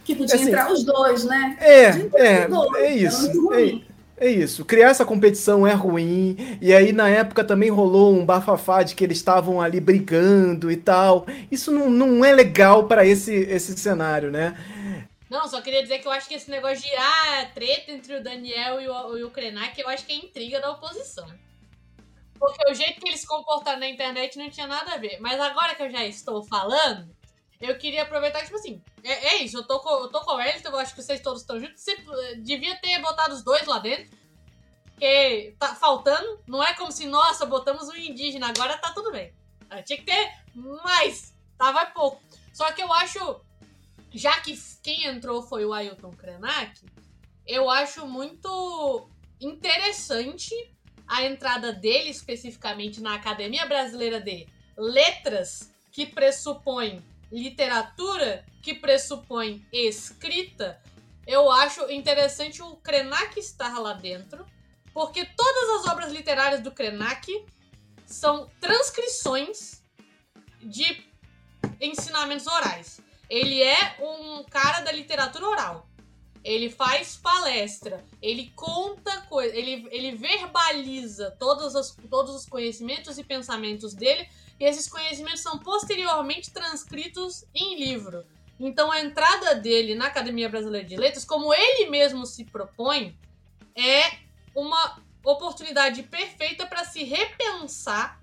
Que 0.05 0.15
podia 0.15 0.35
assim, 0.35 0.47
entrar 0.47 0.71
os 0.71 0.85
dois, 0.85 1.25
né? 1.25 1.57
É, 1.59 1.83
é, 2.13 2.47
dois, 2.47 2.75
é 2.75 2.91
isso. 2.95 3.53
É, 3.53 4.27
é 4.27 4.29
isso, 4.29 4.63
criar 4.63 4.91
essa 4.91 5.03
competição 5.03 5.67
é 5.67 5.73
ruim, 5.73 6.57
e 6.61 6.73
aí 6.73 6.93
na 6.93 7.09
época 7.09 7.43
também 7.43 7.69
rolou 7.69 8.13
um 8.13 8.25
bafafá 8.25 8.81
de 8.81 8.95
que 8.95 9.03
eles 9.03 9.17
estavam 9.17 9.59
ali 9.59 9.81
brigando 9.81 10.71
e 10.71 10.77
tal. 10.77 11.25
Isso 11.51 11.69
não, 11.69 11.89
não 11.89 12.23
é 12.23 12.31
legal 12.31 12.87
para 12.87 13.05
esse, 13.05 13.33
esse 13.33 13.77
cenário, 13.77 14.31
né? 14.31 14.55
Não, 15.29 15.47
só 15.49 15.59
queria 15.59 15.81
dizer 15.81 15.99
que 15.99 16.07
eu 16.07 16.11
acho 16.11 16.29
que 16.29 16.35
esse 16.35 16.49
negócio 16.49 16.81
de 16.81 16.95
ah, 16.95 17.49
treta 17.53 17.91
entre 17.91 18.15
o 18.15 18.23
Daniel 18.23 18.79
e 18.79 18.87
o, 18.87 19.17
e 19.17 19.23
o 19.23 19.31
Krenak, 19.31 19.77
eu 19.81 19.89
acho 19.89 20.05
que 20.05 20.13
é 20.13 20.15
intriga 20.15 20.61
da 20.61 20.71
oposição. 20.71 21.27
Porque 22.39 22.69
o 22.69 22.73
jeito 22.73 23.01
que 23.01 23.09
eles 23.09 23.21
se 23.21 23.27
comportaram 23.27 23.79
na 23.79 23.89
internet 23.89 24.37
não 24.37 24.49
tinha 24.49 24.67
nada 24.67 24.93
a 24.93 24.97
ver. 24.97 25.19
Mas 25.19 25.39
agora 25.39 25.73
que 25.73 25.83
eu 25.83 25.89
já 25.89 26.05
estou 26.05 26.43
falando, 26.43 27.14
eu 27.67 27.77
queria 27.77 28.03
aproveitar 28.03 28.39
que, 28.39 28.45
tipo 28.45 28.57
assim, 28.57 28.81
é, 29.03 29.35
é 29.35 29.43
isso, 29.43 29.57
eu 29.57 29.63
tô 29.63 29.79
com, 29.79 29.89
eu 29.89 30.09
tô 30.09 30.21
com 30.21 30.31
o 30.31 30.35
Wellington, 30.35 30.69
eu 30.69 30.79
acho 30.79 30.95
que 30.95 31.01
vocês 31.01 31.21
todos 31.21 31.41
estão 31.41 31.59
juntos. 31.59 31.81
Você 31.81 31.91
eh, 31.91 32.35
devia 32.35 32.75
ter 32.77 32.99
botado 33.01 33.33
os 33.33 33.43
dois 33.43 33.65
lá 33.65 33.79
dentro. 33.79 34.15
Porque 34.85 35.55
tá 35.59 35.75
faltando. 35.75 36.39
Não 36.47 36.63
é 36.63 36.73
como 36.73 36.91
se, 36.91 37.05
nossa, 37.05 37.45
botamos 37.45 37.89
um 37.89 37.95
indígena, 37.95 38.47
agora 38.47 38.77
tá 38.77 38.93
tudo 38.93 39.11
bem. 39.11 39.33
Ah, 39.69 39.81
tinha 39.81 39.97
que 39.97 40.05
ter 40.05 40.31
mais 40.55 41.35
tava 41.57 41.81
é 41.81 41.85
pouco. 41.85 42.21
Só 42.53 42.71
que 42.71 42.81
eu 42.81 42.91
acho, 42.93 43.41
já 44.13 44.39
que 44.39 44.57
quem 44.81 45.05
entrou 45.05 45.41
foi 45.41 45.65
o 45.65 45.73
Ailton 45.73 46.11
Krenak, 46.11 46.81
eu 47.45 47.69
acho 47.69 48.05
muito 48.07 49.09
interessante 49.39 50.53
a 51.07 51.23
entrada 51.23 51.71
dele 51.71 52.09
especificamente 52.09 53.01
na 53.01 53.15
Academia 53.15 53.65
Brasileira 53.65 54.19
de 54.19 54.47
Letras, 54.77 55.71
que 55.91 56.05
pressupõe 56.05 57.03
literatura, 57.35 58.45
que 58.61 58.73
pressupõe 58.73 59.67
escrita. 59.71 60.81
Eu 61.27 61.51
acho 61.51 61.91
interessante 61.91 62.61
o 62.61 62.77
Krenak 62.77 63.39
estar 63.39 63.77
lá 63.79 63.93
dentro, 63.93 64.45
porque 64.93 65.25
todas 65.25 65.81
as 65.81 65.91
obras 65.91 66.11
literárias 66.11 66.61
do 66.61 66.71
Krenak 66.71 67.45
são 68.05 68.49
transcrições 68.61 69.83
de 70.63 71.03
ensinamentos 71.81 72.47
orais. 72.47 73.01
Ele 73.29 73.61
é 73.61 73.97
um 73.99 74.43
cara 74.43 74.81
da 74.81 74.91
literatura 74.91 75.47
oral. 75.47 75.89
Ele 76.43 76.69
faz 76.69 77.17
palestra, 77.17 78.05
ele 78.21 78.53
conta 78.55 79.21
coisas, 79.21 79.57
ele, 79.57 79.87
ele 79.89 80.15
verbaliza 80.15 81.31
todos, 81.39 81.97
todos 82.07 82.35
os 82.35 82.45
conhecimentos 82.45 83.17
e 83.17 83.23
pensamentos 83.23 83.95
dele, 83.95 84.29
e 84.59 84.65
esses 84.65 84.87
conhecimentos 84.87 85.41
são 85.41 85.59
posteriormente 85.59 86.51
transcritos 86.51 87.45
em 87.53 87.77
livro. 87.79 88.25
Então 88.59 88.91
a 88.91 89.01
entrada 89.01 89.55
dele 89.55 89.95
na 89.95 90.07
Academia 90.07 90.49
Brasileira 90.49 90.87
de 90.87 90.95
Letras, 90.95 91.25
como 91.25 91.53
ele 91.53 91.89
mesmo 91.89 92.25
se 92.25 92.45
propõe, 92.45 93.17
é 93.75 94.19
uma 94.55 95.01
oportunidade 95.23 96.03
perfeita 96.03 96.65
para 96.65 96.85
se 96.85 97.03
repensar 97.03 98.21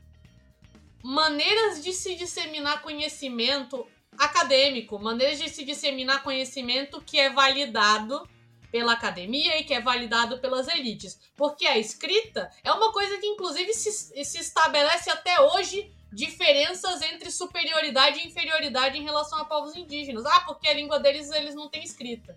maneiras 1.02 1.82
de 1.82 1.92
se 1.92 2.14
disseminar 2.14 2.80
conhecimento 2.80 3.86
acadêmico, 4.16 4.98
maneiras 4.98 5.38
de 5.38 5.48
se 5.48 5.64
disseminar 5.64 6.22
conhecimento 6.22 7.00
que 7.00 7.18
é 7.18 7.28
validado 7.28 8.26
pela 8.70 8.92
academia 8.92 9.58
e 9.58 9.64
que 9.64 9.74
é 9.74 9.80
validado 9.80 10.38
pelas 10.38 10.68
elites. 10.68 11.18
Porque 11.36 11.66
a 11.66 11.76
escrita 11.76 12.50
é 12.64 12.72
uma 12.72 12.92
coisa 12.92 13.18
que, 13.18 13.26
inclusive, 13.26 13.74
se, 13.74 13.92
se 14.24 14.38
estabelece 14.38 15.10
até 15.10 15.38
hoje 15.40 15.92
diferenças 16.12 17.00
entre 17.02 17.30
superioridade 17.30 18.20
e 18.20 18.26
inferioridade 18.26 18.98
em 18.98 19.02
relação 19.02 19.38
a 19.38 19.44
povos 19.44 19.74
indígenas. 19.74 20.24
Ah, 20.26 20.40
porque 20.40 20.68
a 20.68 20.74
língua 20.74 21.00
deles 21.00 21.30
eles 21.30 21.54
não 21.54 21.68
têm 21.68 21.82
escrita. 21.82 22.36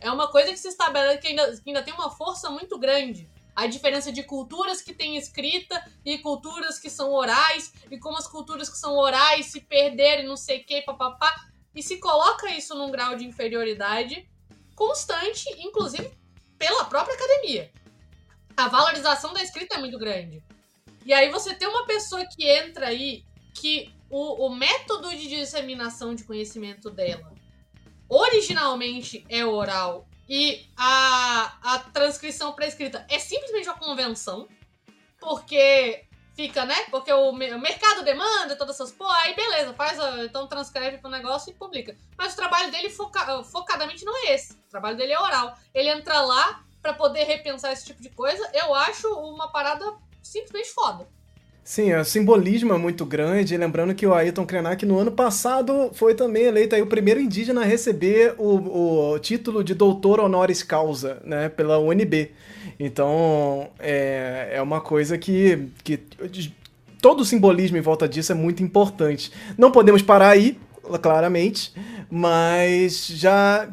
É 0.00 0.10
uma 0.10 0.30
coisa 0.30 0.50
que 0.50 0.58
se 0.58 0.68
estabelece 0.68 1.18
que 1.18 1.28
ainda, 1.28 1.50
que 1.56 1.70
ainda 1.70 1.82
tem 1.82 1.94
uma 1.94 2.10
força 2.10 2.50
muito 2.50 2.78
grande 2.78 3.28
a 3.54 3.66
diferença 3.66 4.10
de 4.10 4.22
culturas 4.24 4.82
que 4.82 4.92
têm 4.92 5.16
escrita 5.16 5.82
e 6.04 6.18
culturas 6.18 6.78
que 6.78 6.90
são 6.90 7.12
orais, 7.12 7.72
e 7.90 7.98
como 7.98 8.18
as 8.18 8.26
culturas 8.26 8.68
que 8.68 8.76
são 8.76 8.96
orais 8.96 9.46
se 9.46 9.60
perderem, 9.60 10.26
não 10.26 10.36
sei 10.36 10.60
o 10.60 10.64
que, 10.64 10.82
papapá. 10.82 11.32
E 11.74 11.82
se 11.82 11.98
coloca 11.98 12.50
isso 12.50 12.74
num 12.74 12.90
grau 12.90 13.16
de 13.16 13.24
inferioridade 13.24 14.28
constante, 14.74 15.44
inclusive 15.58 16.10
pela 16.58 16.84
própria 16.86 17.14
academia. 17.14 17.70
A 18.56 18.68
valorização 18.68 19.32
da 19.32 19.42
escrita 19.42 19.76
é 19.76 19.78
muito 19.78 19.98
grande. 19.98 20.42
E 21.04 21.12
aí 21.12 21.30
você 21.30 21.54
tem 21.54 21.68
uma 21.68 21.86
pessoa 21.86 22.24
que 22.26 22.48
entra 22.48 22.88
aí 22.88 23.24
que 23.52 23.94
o, 24.10 24.46
o 24.46 24.54
método 24.54 25.10
de 25.10 25.28
disseminação 25.28 26.14
de 26.14 26.24
conhecimento 26.24 26.90
dela 26.90 27.32
originalmente 28.08 29.24
é 29.28 29.44
oral 29.44 30.06
e 30.28 30.66
a, 30.76 31.56
a 31.62 31.78
transcrição 31.92 32.52
para 32.52 32.66
escrita 32.66 33.06
é 33.10 33.18
simplesmente 33.18 33.68
uma 33.68 33.78
convenção, 33.78 34.48
porque 35.20 36.06
fica, 36.34 36.64
né? 36.64 36.76
Porque 36.90 37.12
o, 37.12 37.32
mercado 37.32 38.02
demanda 38.02 38.56
todas 38.56 38.76
essas 38.76 38.92
porra, 38.92 39.16
aí 39.18 39.34
beleza, 39.34 39.74
faz, 39.74 39.98
então 40.24 40.46
transcreve 40.46 40.98
pro 40.98 41.10
negócio 41.10 41.50
e 41.50 41.54
publica. 41.54 41.96
Mas 42.16 42.32
o 42.32 42.36
trabalho 42.36 42.70
dele 42.70 42.90
foca, 42.90 43.42
focadamente 43.44 44.04
não 44.04 44.16
é 44.16 44.34
esse. 44.34 44.54
O 44.54 44.70
trabalho 44.70 44.96
dele 44.96 45.12
é 45.12 45.20
oral. 45.20 45.56
Ele 45.74 45.90
entra 45.90 46.20
lá 46.22 46.64
para 46.80 46.92
poder 46.92 47.24
repensar 47.24 47.72
esse 47.72 47.86
tipo 47.86 48.02
de 48.02 48.10
coisa, 48.10 48.46
eu 48.52 48.74
acho 48.74 49.08
uma 49.14 49.50
parada 49.50 49.90
simplesmente 50.24 50.70
foda. 50.70 51.06
Sim, 51.62 51.94
o 51.94 52.04
simbolismo 52.04 52.74
é 52.74 52.78
muito 52.78 53.06
grande. 53.06 53.56
Lembrando 53.56 53.94
que 53.94 54.06
o 54.06 54.12
Ayrton 54.12 54.44
Krenak 54.44 54.84
no 54.84 54.98
ano 54.98 55.10
passado 55.10 55.90
foi 55.94 56.14
também 56.14 56.44
eleito 56.44 56.74
aí 56.74 56.82
o 56.82 56.86
primeiro 56.86 57.18
indígena 57.18 57.62
a 57.62 57.64
receber 57.64 58.34
o, 58.36 59.12
o 59.12 59.18
título 59.18 59.64
de 59.64 59.72
doutor 59.74 60.20
honoris 60.20 60.62
causa, 60.62 61.22
né, 61.24 61.48
pela 61.48 61.78
UNB. 61.78 62.32
Então, 62.78 63.70
é, 63.78 64.50
é 64.52 64.62
uma 64.62 64.82
coisa 64.82 65.16
que, 65.16 65.70
que 65.82 66.02
todo 67.00 67.20
o 67.20 67.24
simbolismo 67.24 67.78
em 67.78 67.82
volta 67.82 68.06
disso 68.06 68.32
é 68.32 68.34
muito 68.34 68.62
importante. 68.62 69.32
Não 69.56 69.70
podemos 69.70 70.02
parar 70.02 70.30
aí, 70.30 70.58
claramente, 71.00 71.72
mas 72.10 73.06
já 73.06 73.66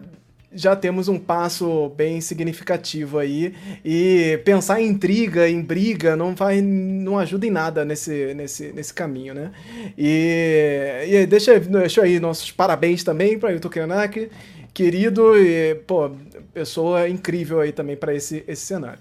já 0.54 0.76
temos 0.76 1.08
um 1.08 1.18
passo 1.18 1.90
bem 1.96 2.20
significativo 2.20 3.18
aí. 3.18 3.54
E 3.84 4.40
pensar 4.44 4.82
em 4.82 4.88
intriga, 4.88 5.50
em 5.50 5.62
briga, 5.62 6.16
não 6.16 6.36
vai, 6.36 6.62
não 6.62 7.18
ajuda 7.18 7.46
em 7.46 7.52
nada 7.52 7.86
nesse, 7.86 8.34
nesse, 8.34 8.72
nesse 8.74 8.94
caminho, 8.94 9.34
né? 9.34 9.52
E, 9.98 11.06
e 11.08 11.26
deixa, 11.26 11.60
deixa 11.60 12.04
aí 12.04 12.20
nossos 12.20 12.52
parabéns 12.52 13.04
também 13.04 13.40
para 13.40 13.56
o 13.56 13.70
Krenak, 13.70 14.30
querido 14.74 15.38
e, 15.38 15.76
pô, 15.88 16.12
pessoa 16.54 17.08
incrível 17.08 17.60
aí 17.60 17.72
também 17.72 17.96
para 17.96 18.14
esse, 18.14 18.44
esse 18.48 18.64
cenário. 18.64 19.00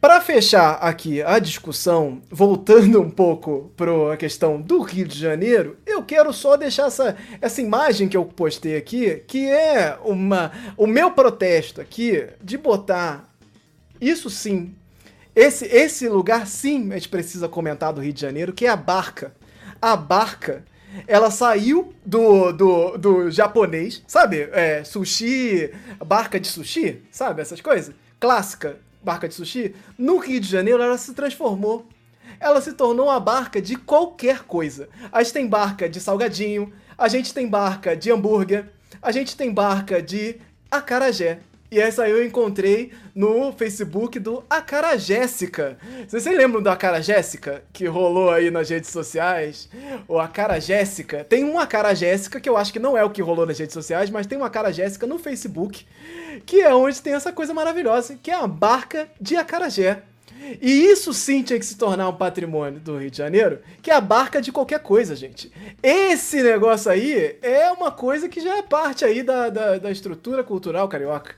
Para 0.00 0.20
fechar 0.20 0.74
aqui 0.74 1.20
a 1.22 1.40
discussão, 1.40 2.22
voltando 2.30 3.00
um 3.00 3.10
pouco 3.10 3.72
para 3.76 4.14
a 4.14 4.16
questão 4.16 4.60
do 4.60 4.80
Rio 4.80 5.08
de 5.08 5.18
Janeiro, 5.18 5.76
eu 5.84 6.04
quero 6.04 6.32
só 6.32 6.56
deixar 6.56 6.86
essa, 6.86 7.16
essa 7.40 7.60
imagem 7.60 8.08
que 8.08 8.16
eu 8.16 8.24
postei 8.24 8.76
aqui, 8.76 9.24
que 9.26 9.48
é 9.50 9.98
uma 10.04 10.52
o 10.76 10.86
meu 10.86 11.10
protesto 11.10 11.80
aqui 11.80 12.28
de 12.40 12.56
botar 12.56 13.28
isso 14.00 14.30
sim, 14.30 14.72
esse, 15.34 15.64
esse 15.66 16.08
lugar 16.08 16.46
sim 16.46 16.92
a 16.92 16.94
gente 16.94 17.08
precisa 17.08 17.48
comentar 17.48 17.92
do 17.92 18.00
Rio 18.00 18.12
de 18.12 18.20
Janeiro, 18.20 18.52
que 18.52 18.66
é 18.66 18.68
a 18.68 18.76
barca. 18.76 19.34
A 19.82 19.96
barca 19.96 20.64
ela 21.08 21.30
saiu 21.30 21.92
do, 22.06 22.52
do, 22.52 22.96
do 22.96 23.30
japonês, 23.32 24.00
sabe? 24.06 24.48
É, 24.52 24.84
sushi, 24.84 25.72
barca 26.06 26.38
de 26.38 26.46
sushi, 26.46 27.02
sabe? 27.10 27.42
Essas 27.42 27.60
coisas. 27.60 27.92
Clássica 28.20 28.78
barca 29.08 29.26
de 29.26 29.32
sushi, 29.32 29.74
no 29.96 30.18
Rio 30.18 30.38
de 30.38 30.46
Janeiro 30.46 30.82
ela 30.82 30.98
se 30.98 31.14
transformou. 31.14 31.86
Ela 32.38 32.60
se 32.60 32.74
tornou 32.74 33.06
uma 33.06 33.18
barca 33.18 33.60
de 33.60 33.74
qualquer 33.74 34.44
coisa. 34.44 34.90
A 35.10 35.22
gente 35.22 35.32
tem 35.32 35.46
barca 35.46 35.88
de 35.88 35.98
salgadinho, 35.98 36.70
a 36.96 37.08
gente 37.08 37.32
tem 37.32 37.48
barca 37.48 37.96
de 37.96 38.10
hambúrguer, 38.12 38.70
a 39.00 39.10
gente 39.10 39.34
tem 39.34 39.50
barca 39.50 40.02
de 40.02 40.36
acarajé. 40.70 41.40
E 41.70 41.78
essa 41.78 42.08
eu 42.08 42.24
encontrei 42.24 42.92
no 43.14 43.52
Facebook 43.52 44.18
do 44.18 44.42
Acara 44.48 44.96
Jéssica. 44.96 45.76
Vocês 46.08 46.24
lembram 46.24 46.62
do 46.62 46.70
Acara 46.70 47.02
Jéssica 47.02 47.62
que 47.74 47.84
rolou 47.84 48.30
aí 48.30 48.50
nas 48.50 48.70
redes 48.70 48.88
sociais? 48.88 49.68
O 50.08 50.18
Acara 50.18 50.58
Jéssica. 50.58 51.24
Tem 51.24 51.44
um 51.44 51.58
Acara 51.58 51.94
Jéssica 51.94 52.40
que 52.40 52.48
eu 52.48 52.56
acho 52.56 52.72
que 52.72 52.78
não 52.78 52.96
é 52.96 53.04
o 53.04 53.10
que 53.10 53.20
rolou 53.20 53.44
nas 53.44 53.58
redes 53.58 53.74
sociais, 53.74 54.08
mas 54.08 54.26
tem 54.26 54.38
um 54.38 54.44
Acara 54.44 54.72
Jéssica 54.72 55.06
no 55.06 55.18
Facebook, 55.18 55.86
que 56.46 56.62
é 56.62 56.74
onde 56.74 57.02
tem 57.02 57.12
essa 57.12 57.32
coisa 57.32 57.52
maravilhosa, 57.52 58.18
que 58.22 58.30
é 58.30 58.34
a 58.34 58.46
barca 58.46 59.06
de 59.20 59.36
acarajé. 59.36 60.02
E 60.60 60.84
isso 60.86 61.12
sim 61.12 61.42
tinha 61.42 61.58
que 61.58 61.66
se 61.66 61.76
tornar 61.76 62.08
um 62.08 62.14
patrimônio 62.14 62.80
do 62.80 62.98
Rio 62.98 63.10
de 63.10 63.16
Janeiro, 63.16 63.60
que 63.82 63.90
a 63.90 64.00
barca 64.00 64.40
de 64.40 64.52
qualquer 64.52 64.80
coisa, 64.80 65.14
gente. 65.14 65.52
Esse 65.82 66.42
negócio 66.42 66.90
aí 66.90 67.38
é 67.42 67.70
uma 67.70 67.90
coisa 67.90 68.28
que 68.28 68.40
já 68.40 68.58
é 68.58 68.62
parte 68.62 69.04
aí 69.04 69.22
da, 69.22 69.48
da, 69.48 69.78
da 69.78 69.90
estrutura 69.90 70.42
cultural 70.42 70.88
carioca. 70.88 71.34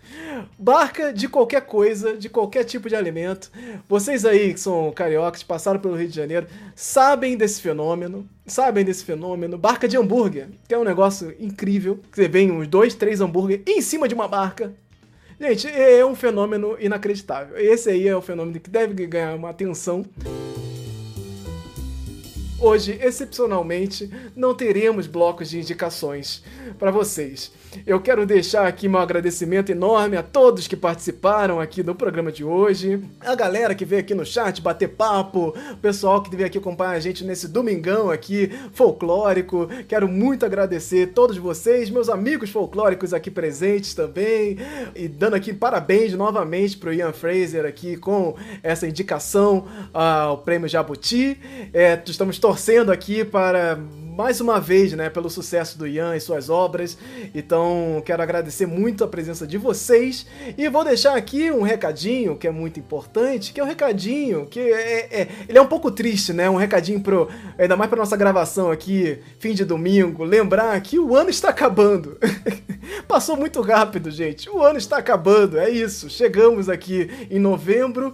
Barca 0.58 1.12
de 1.12 1.28
qualquer 1.28 1.62
coisa, 1.62 2.16
de 2.16 2.28
qualquer 2.28 2.64
tipo 2.64 2.88
de 2.88 2.96
alimento. 2.96 3.50
Vocês 3.88 4.24
aí 4.24 4.54
que 4.54 4.60
são 4.60 4.92
cariocas, 4.92 5.42
passaram 5.42 5.80
pelo 5.80 5.96
Rio 5.96 6.08
de 6.08 6.16
Janeiro, 6.16 6.46
sabem 6.74 7.36
desse 7.36 7.60
fenômeno. 7.60 8.28
Sabem 8.46 8.84
desse 8.84 9.04
fenômeno. 9.04 9.56
Barca 9.56 9.86
de 9.86 9.96
hambúrguer, 9.96 10.48
que 10.66 10.74
é 10.74 10.78
um 10.78 10.82
negócio 10.82 11.32
incrível. 11.38 12.00
Você 12.10 12.26
vem 12.26 12.50
uns 12.50 12.66
dois, 12.66 12.94
três 12.94 13.20
hambúrguer 13.20 13.62
em 13.64 13.80
cima 13.80 14.08
de 14.08 14.14
uma 14.14 14.26
barca 14.26 14.74
Gente, 15.40 15.68
é 15.68 16.04
um 16.04 16.14
fenômeno 16.14 16.76
inacreditável. 16.78 17.56
Esse 17.56 17.88
aí 17.88 18.06
é 18.06 18.14
o 18.14 18.20
fenômeno 18.20 18.60
que 18.60 18.68
deve 18.68 19.06
ganhar 19.06 19.34
uma 19.34 19.48
atenção. 19.48 20.04
Hoje, 22.62 22.98
excepcionalmente, 23.00 24.10
não 24.36 24.54
teremos 24.54 25.06
blocos 25.06 25.48
de 25.48 25.58
indicações 25.58 26.44
para 26.78 26.90
vocês. 26.90 27.50
Eu 27.86 28.00
quero 28.00 28.26
deixar 28.26 28.66
aqui 28.66 28.86
meu 28.86 29.00
agradecimento 29.00 29.72
enorme 29.72 30.16
a 30.16 30.22
todos 30.22 30.68
que 30.68 30.76
participaram 30.76 31.58
aqui 31.58 31.82
do 31.82 31.94
programa 31.94 32.30
de 32.30 32.44
hoje, 32.44 33.02
a 33.20 33.34
galera 33.34 33.74
que 33.74 33.84
veio 33.84 34.00
aqui 34.00 34.14
no 34.14 34.26
chat 34.26 34.60
bater 34.60 34.88
papo, 34.88 35.54
o 35.72 35.76
pessoal 35.78 36.22
que 36.22 36.36
veio 36.36 36.46
aqui 36.46 36.58
acompanhar 36.58 36.90
a 36.90 37.00
gente 37.00 37.24
nesse 37.24 37.48
domingão 37.48 38.10
aqui 38.10 38.50
folclórico. 38.74 39.66
Quero 39.88 40.06
muito 40.06 40.44
agradecer 40.44 41.14
todos 41.14 41.38
vocês, 41.38 41.88
meus 41.88 42.10
amigos 42.10 42.50
folclóricos 42.50 43.14
aqui 43.14 43.30
presentes 43.30 43.94
também, 43.94 44.58
e 44.94 45.08
dando 45.08 45.34
aqui 45.34 45.54
parabéns 45.54 46.12
novamente 46.12 46.76
pro 46.76 46.92
Ian 46.92 47.12
Fraser 47.12 47.64
aqui 47.64 47.96
com 47.96 48.36
essa 48.62 48.86
indicação 48.86 49.66
ao 49.94 50.38
Prêmio 50.38 50.68
Jabuti. 50.68 51.38
É, 51.72 51.98
estamos 52.04 52.38
torcendo 52.38 52.49
torcendo 52.50 52.90
aqui 52.90 53.24
para 53.24 53.78
mais 54.16 54.40
uma 54.40 54.60
vez, 54.60 54.92
né, 54.92 55.08
pelo 55.08 55.30
sucesso 55.30 55.78
do 55.78 55.86
Ian 55.86 56.16
e 56.16 56.20
suas 56.20 56.50
obras. 56.50 56.98
Então, 57.32 58.02
quero 58.04 58.20
agradecer 58.20 58.66
muito 58.66 59.04
a 59.04 59.08
presença 59.08 59.46
de 59.46 59.56
vocês 59.56 60.26
e 60.58 60.68
vou 60.68 60.82
deixar 60.82 61.14
aqui 61.14 61.48
um 61.52 61.62
recadinho 61.62 62.36
que 62.36 62.48
é 62.48 62.50
muito 62.50 62.80
importante, 62.80 63.52
que 63.52 63.60
é 63.60 63.62
um 63.62 63.66
recadinho 63.68 64.46
que 64.46 64.58
é, 64.58 65.20
é 65.20 65.28
ele 65.48 65.56
é 65.56 65.62
um 65.62 65.66
pouco 65.68 65.92
triste, 65.92 66.32
né? 66.32 66.50
Um 66.50 66.56
recadinho 66.56 67.00
pro 67.00 67.28
ainda 67.56 67.76
mais 67.76 67.88
para 67.88 68.00
nossa 68.00 68.16
gravação 68.16 68.68
aqui, 68.68 69.20
fim 69.38 69.54
de 69.54 69.64
domingo, 69.64 70.24
lembrar 70.24 70.78
que 70.80 70.98
o 70.98 71.14
ano 71.14 71.30
está 71.30 71.50
acabando. 71.50 72.18
Passou 73.06 73.36
muito 73.36 73.60
rápido, 73.60 74.10
gente. 74.10 74.50
O 74.50 74.60
ano 74.60 74.76
está 74.76 74.98
acabando, 74.98 75.56
é 75.56 75.70
isso. 75.70 76.10
Chegamos 76.10 76.68
aqui 76.68 77.08
em 77.30 77.38
novembro. 77.38 78.12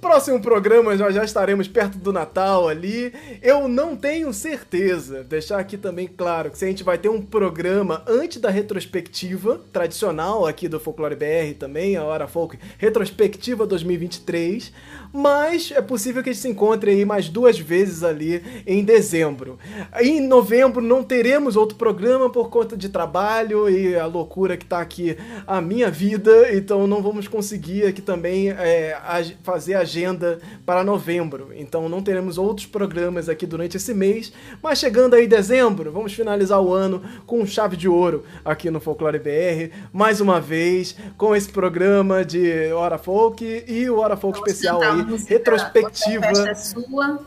Próximo 0.00 0.40
programa 0.40 0.96
nós 0.96 1.14
já 1.14 1.22
estaremos 1.22 1.68
perto 1.68 1.98
do 1.98 2.10
Natal 2.10 2.66
ali. 2.66 3.12
Eu 3.42 3.68
não 3.68 3.94
tenho 3.94 4.32
certeza. 4.32 5.22
Deixar 5.22 5.58
aqui 5.58 5.76
também 5.76 6.08
claro 6.08 6.50
que 6.50 6.58
se 6.58 6.64
a 6.64 6.68
gente 6.68 6.82
vai 6.82 6.96
ter 6.96 7.10
um 7.10 7.20
programa 7.20 8.02
antes 8.06 8.40
da 8.40 8.48
retrospectiva 8.48 9.60
tradicional 9.70 10.46
aqui 10.46 10.68
do 10.68 10.80
Folclore 10.80 11.14
BR 11.14 11.54
também, 11.58 11.96
a 11.96 12.04
Hora 12.04 12.26
Folk 12.26 12.58
Retrospectiva 12.78 13.66
2023. 13.66 14.72
Mas 15.12 15.72
é 15.74 15.82
possível 15.82 16.22
que 16.22 16.30
a 16.30 16.32
gente 16.32 16.42
se 16.42 16.48
encontre 16.48 16.90
aí 16.92 17.04
mais 17.04 17.28
duas 17.28 17.58
vezes 17.58 18.04
ali 18.04 18.42
em 18.66 18.84
dezembro. 18.84 19.58
Em 20.00 20.20
novembro 20.20 20.80
não 20.80 21.02
teremos 21.02 21.56
outro 21.56 21.76
programa 21.76 22.30
por 22.30 22.48
conta 22.48 22.76
de 22.76 22.88
trabalho 22.88 23.68
e 23.68 23.96
a 23.96 24.06
loucura 24.06 24.56
que 24.56 24.64
tá 24.64 24.80
aqui 24.80 25.16
a 25.46 25.60
minha 25.60 25.90
vida, 25.90 26.54
então 26.54 26.86
não 26.86 27.02
vamos 27.02 27.26
conseguir 27.26 27.86
aqui 27.86 28.00
também 28.00 28.50
é, 28.50 28.96
fazer 29.42 29.74
agenda 29.74 30.38
para 30.64 30.84
novembro. 30.84 31.50
Então 31.56 31.88
não 31.88 32.02
teremos 32.02 32.38
outros 32.38 32.66
programas 32.66 33.28
aqui 33.28 33.46
durante 33.46 33.76
esse 33.76 33.92
mês, 33.92 34.32
mas 34.62 34.78
chegando 34.78 35.14
aí 35.14 35.26
dezembro, 35.26 35.90
vamos 35.90 36.12
finalizar 36.12 36.60
o 36.60 36.72
ano 36.72 37.02
com 37.26 37.44
chave 37.44 37.76
de 37.76 37.88
ouro 37.88 38.24
aqui 38.44 38.70
no 38.70 38.80
Folclore 38.80 39.18
BR, 39.18 39.74
mais 39.92 40.20
uma 40.20 40.40
vez 40.40 40.96
com 41.16 41.34
esse 41.34 41.48
programa 41.48 42.24
de 42.24 42.72
Hora 42.72 42.98
Folk 42.98 43.64
e 43.66 43.90
o 43.90 43.98
Hora 43.98 44.16
Folk 44.16 44.38
especial 44.38 44.80
aí, 44.82 44.99
retrospectiva. 45.28 46.26
É 46.26 46.54
sua. 46.54 47.20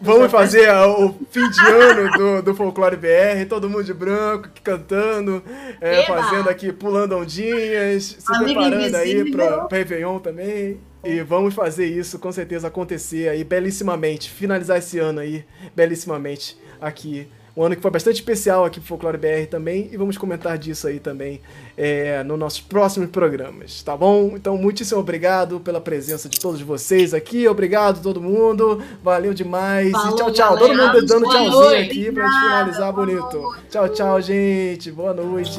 Vamos 0.00 0.30
fazer 0.30 0.70
o 0.70 1.12
fim 1.30 1.50
de 1.50 1.60
ano 1.60 2.10
do, 2.12 2.42
do 2.42 2.54
Folclore 2.54 2.96
BR, 2.96 3.48
todo 3.48 3.68
mundo 3.68 3.82
de 3.82 3.92
branco, 3.92 4.48
cantando, 4.62 5.42
é, 5.80 6.04
fazendo 6.04 6.48
aqui, 6.48 6.72
pulando 6.72 7.16
ondinhas, 7.16 8.16
se 8.20 8.44
preparando 8.44 8.94
aí 8.94 9.30
para 9.30 9.64
o 9.64 9.68
Réveillon 9.68 10.20
também. 10.20 10.80
E 11.04 11.20
vamos 11.22 11.54
fazer 11.54 11.86
isso 11.86 12.18
com 12.18 12.30
certeza 12.30 12.68
acontecer 12.68 13.28
aí 13.28 13.42
belíssimamente, 13.42 14.30
finalizar 14.30 14.78
esse 14.78 14.98
ano 14.98 15.20
aí 15.20 15.44
belíssimamente 15.74 16.56
aqui. 16.80 17.28
Um 17.58 17.64
ano 17.64 17.74
que 17.74 17.82
foi 17.82 17.90
bastante 17.90 18.14
especial 18.14 18.64
aqui 18.64 18.78
pro 18.78 18.88
Folclore 18.88 19.18
BR 19.18 19.48
também, 19.50 19.88
e 19.90 19.96
vamos 19.96 20.16
comentar 20.16 20.56
disso 20.56 20.86
aí 20.86 21.00
também 21.00 21.40
é, 21.76 22.22
nos 22.22 22.38
nossos 22.38 22.60
próximos 22.60 23.10
programas, 23.10 23.82
tá 23.82 23.96
bom? 23.96 24.34
Então, 24.36 24.56
muitíssimo 24.56 25.00
obrigado 25.00 25.58
pela 25.58 25.80
presença 25.80 26.28
de 26.28 26.38
todos 26.38 26.60
vocês 26.60 27.12
aqui, 27.12 27.48
obrigado 27.48 28.00
todo 28.00 28.20
mundo, 28.20 28.80
valeu 29.02 29.34
demais, 29.34 29.90
Falou, 29.90 30.12
e 30.12 30.16
tchau, 30.16 30.30
tchau, 30.30 30.54
galera. 30.54 30.68
todo 30.68 30.94
mundo 30.94 31.06
dando 31.06 31.28
tchauzinho 31.28 31.50
noite. 31.50 31.90
aqui 31.90 32.12
pra 32.12 32.28
gente 32.28 32.40
finalizar 32.40 32.92
bonito. 32.92 33.56
Tchau, 33.68 33.88
tchau, 33.88 34.22
gente, 34.22 34.92
boa 34.92 35.12
noite. 35.12 35.58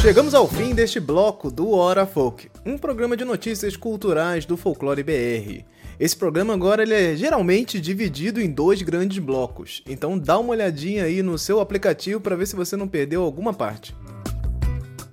Chegamos 0.00 0.34
ao 0.34 0.48
fim 0.48 0.74
deste 0.74 0.98
bloco 0.98 1.50
do 1.50 1.70
Hora 1.72 2.06
Folk, 2.06 2.50
um 2.64 2.78
programa 2.78 3.14
de 3.14 3.26
notícias 3.26 3.76
culturais 3.76 4.46
do 4.46 4.56
Folclore 4.56 5.02
BR. 5.02 5.73
Esse 5.98 6.16
programa 6.16 6.54
agora 6.54 6.82
ele 6.82 6.94
é 6.94 7.14
geralmente 7.14 7.80
dividido 7.80 8.40
em 8.40 8.50
dois 8.50 8.82
grandes 8.82 9.18
blocos, 9.18 9.82
então 9.86 10.18
dá 10.18 10.36
uma 10.38 10.50
olhadinha 10.50 11.04
aí 11.04 11.22
no 11.22 11.38
seu 11.38 11.60
aplicativo 11.60 12.20
para 12.20 12.36
ver 12.36 12.46
se 12.46 12.56
você 12.56 12.76
não 12.76 12.88
perdeu 12.88 13.22
alguma 13.22 13.54
parte. 13.54 13.94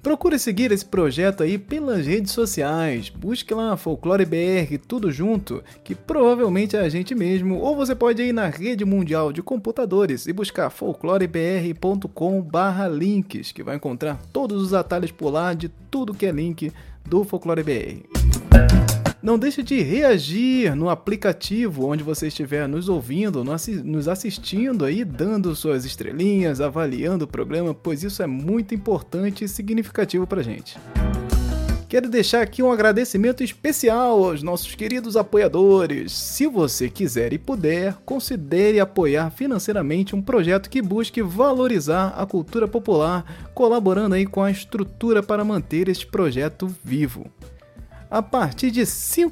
Procure 0.01 0.39
seguir 0.39 0.71
esse 0.71 0.83
projeto 0.83 1.43
aí 1.43 1.59
pelas 1.59 2.07
redes 2.07 2.31
sociais. 2.31 3.09
Busque 3.09 3.53
lá 3.53 3.77
Folclore 3.77 4.25
BR, 4.25 4.79
tudo 4.87 5.11
junto, 5.11 5.63
que 5.83 5.93
provavelmente 5.93 6.75
é 6.75 6.79
a 6.79 6.89
gente 6.89 7.13
mesmo. 7.13 7.59
Ou 7.59 7.75
você 7.75 7.93
pode 7.93 8.23
ir 8.23 8.33
na 8.33 8.47
rede 8.47 8.83
mundial 8.83 9.31
de 9.31 9.43
computadores 9.43 10.25
e 10.25 10.33
buscar 10.33 10.71
folclorebr.com/links, 10.71 13.51
que 13.51 13.61
vai 13.61 13.75
encontrar 13.75 14.19
todos 14.33 14.59
os 14.59 14.73
atalhos 14.73 15.11
por 15.11 15.29
lá 15.29 15.53
de 15.53 15.69
tudo 15.69 16.15
que 16.15 16.25
é 16.25 16.31
link 16.31 16.73
do 17.05 17.23
Folclore 17.23 17.61
BR. 17.61 18.30
Não 19.21 19.37
deixe 19.37 19.61
de 19.61 19.79
reagir 19.81 20.75
no 20.75 20.89
aplicativo 20.89 21.85
onde 21.85 22.03
você 22.03 22.27
estiver 22.27 22.67
nos 22.67 22.89
ouvindo, 22.89 23.43
nos 23.43 24.07
assistindo 24.07 24.83
aí, 24.83 25.05
dando 25.05 25.55
suas 25.55 25.85
estrelinhas, 25.85 26.59
avaliando 26.59 27.25
o 27.25 27.27
programa, 27.27 27.71
pois 27.71 28.01
isso 28.01 28.23
é 28.23 28.27
muito 28.27 28.73
importante 28.73 29.43
e 29.43 29.47
significativo 29.47 30.25
pra 30.25 30.41
gente. 30.41 30.75
Quero 31.87 32.09
deixar 32.09 32.41
aqui 32.41 32.63
um 32.63 32.71
agradecimento 32.71 33.43
especial 33.43 34.23
aos 34.23 34.41
nossos 34.41 34.73
queridos 34.73 35.15
apoiadores. 35.15 36.13
Se 36.13 36.47
você 36.47 36.89
quiser 36.89 37.31
e 37.31 37.37
puder, 37.37 37.97
considere 38.05 38.79
apoiar 38.79 39.29
financeiramente 39.29 40.15
um 40.15 40.21
projeto 40.21 40.69
que 40.69 40.81
busque 40.81 41.21
valorizar 41.21 42.15
a 42.17 42.25
cultura 42.25 42.67
popular, 42.67 43.51
colaborando 43.53 44.15
aí 44.15 44.25
com 44.25 44.41
a 44.41 44.49
estrutura 44.49 45.21
para 45.21 45.43
manter 45.43 45.89
este 45.89 46.07
projeto 46.07 46.73
vivo. 46.83 47.29
A 48.11 48.21
partir 48.21 48.71
de 48.71 48.81
R$ 48.81 48.87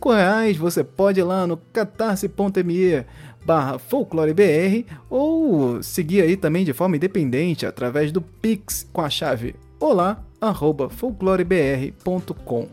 reais 0.05 0.55
você 0.55 0.85
pode 0.85 1.19
ir 1.19 1.23
lá 1.23 1.45
no 1.45 1.57
catarse.me 1.57 3.05
barra 3.45 3.77
folclorebr 3.77 4.85
ou 5.09 5.83
seguir 5.83 6.21
aí 6.21 6.37
também 6.37 6.63
de 6.63 6.71
forma 6.71 6.95
independente 6.95 7.65
através 7.65 8.09
do 8.09 8.21
Pix 8.21 8.87
com 8.93 9.01
a 9.01 9.09
chave 9.09 9.53
olá 9.81 10.23
arroba 10.39 10.89
folclorebr.com. 10.89 12.67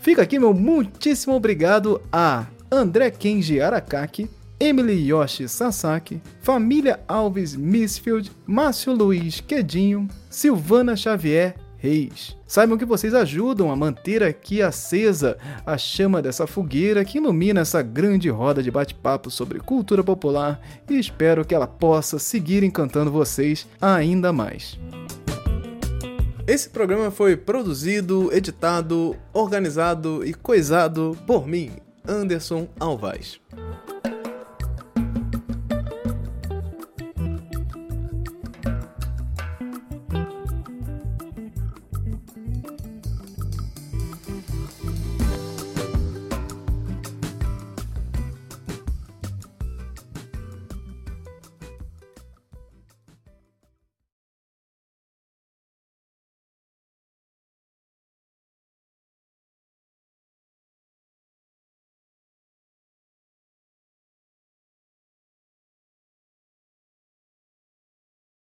Fica 0.00 0.22
aqui 0.22 0.40
meu 0.40 0.52
muitíssimo 0.52 1.36
obrigado 1.36 2.02
a 2.12 2.46
André 2.68 3.12
Kenji 3.12 3.60
Arakaki, 3.60 4.28
Emily 4.58 5.06
Yoshi 5.06 5.48
Sasaki, 5.48 6.20
Família 6.40 6.98
Alves 7.06 7.54
Misfield, 7.54 8.32
Márcio 8.44 8.92
Luiz 8.92 9.40
Quedinho, 9.40 10.08
Silvana 10.28 10.96
Xavier 10.96 11.54
Reis. 11.84 12.34
Saibam 12.46 12.78
que 12.78 12.84
vocês 12.86 13.12
ajudam 13.12 13.70
a 13.70 13.76
manter 13.76 14.22
aqui 14.22 14.62
acesa 14.62 15.36
a 15.66 15.76
chama 15.76 16.22
dessa 16.22 16.46
fogueira 16.46 17.04
que 17.04 17.18
ilumina 17.18 17.60
essa 17.60 17.82
grande 17.82 18.30
roda 18.30 18.62
de 18.62 18.70
bate-papo 18.70 19.30
sobre 19.30 19.60
cultura 19.60 20.02
popular 20.02 20.58
e 20.88 20.98
espero 20.98 21.44
que 21.44 21.54
ela 21.54 21.66
possa 21.66 22.18
seguir 22.18 22.62
encantando 22.62 23.10
vocês 23.10 23.68
ainda 23.82 24.32
mais. 24.32 24.78
Esse 26.46 26.70
programa 26.70 27.10
foi 27.10 27.36
produzido, 27.36 28.32
editado, 28.32 29.14
organizado 29.30 30.24
e 30.24 30.32
coisado 30.32 31.14
por 31.26 31.46
mim, 31.46 31.70
Anderson 32.08 32.66
Alvaz. 32.80 33.38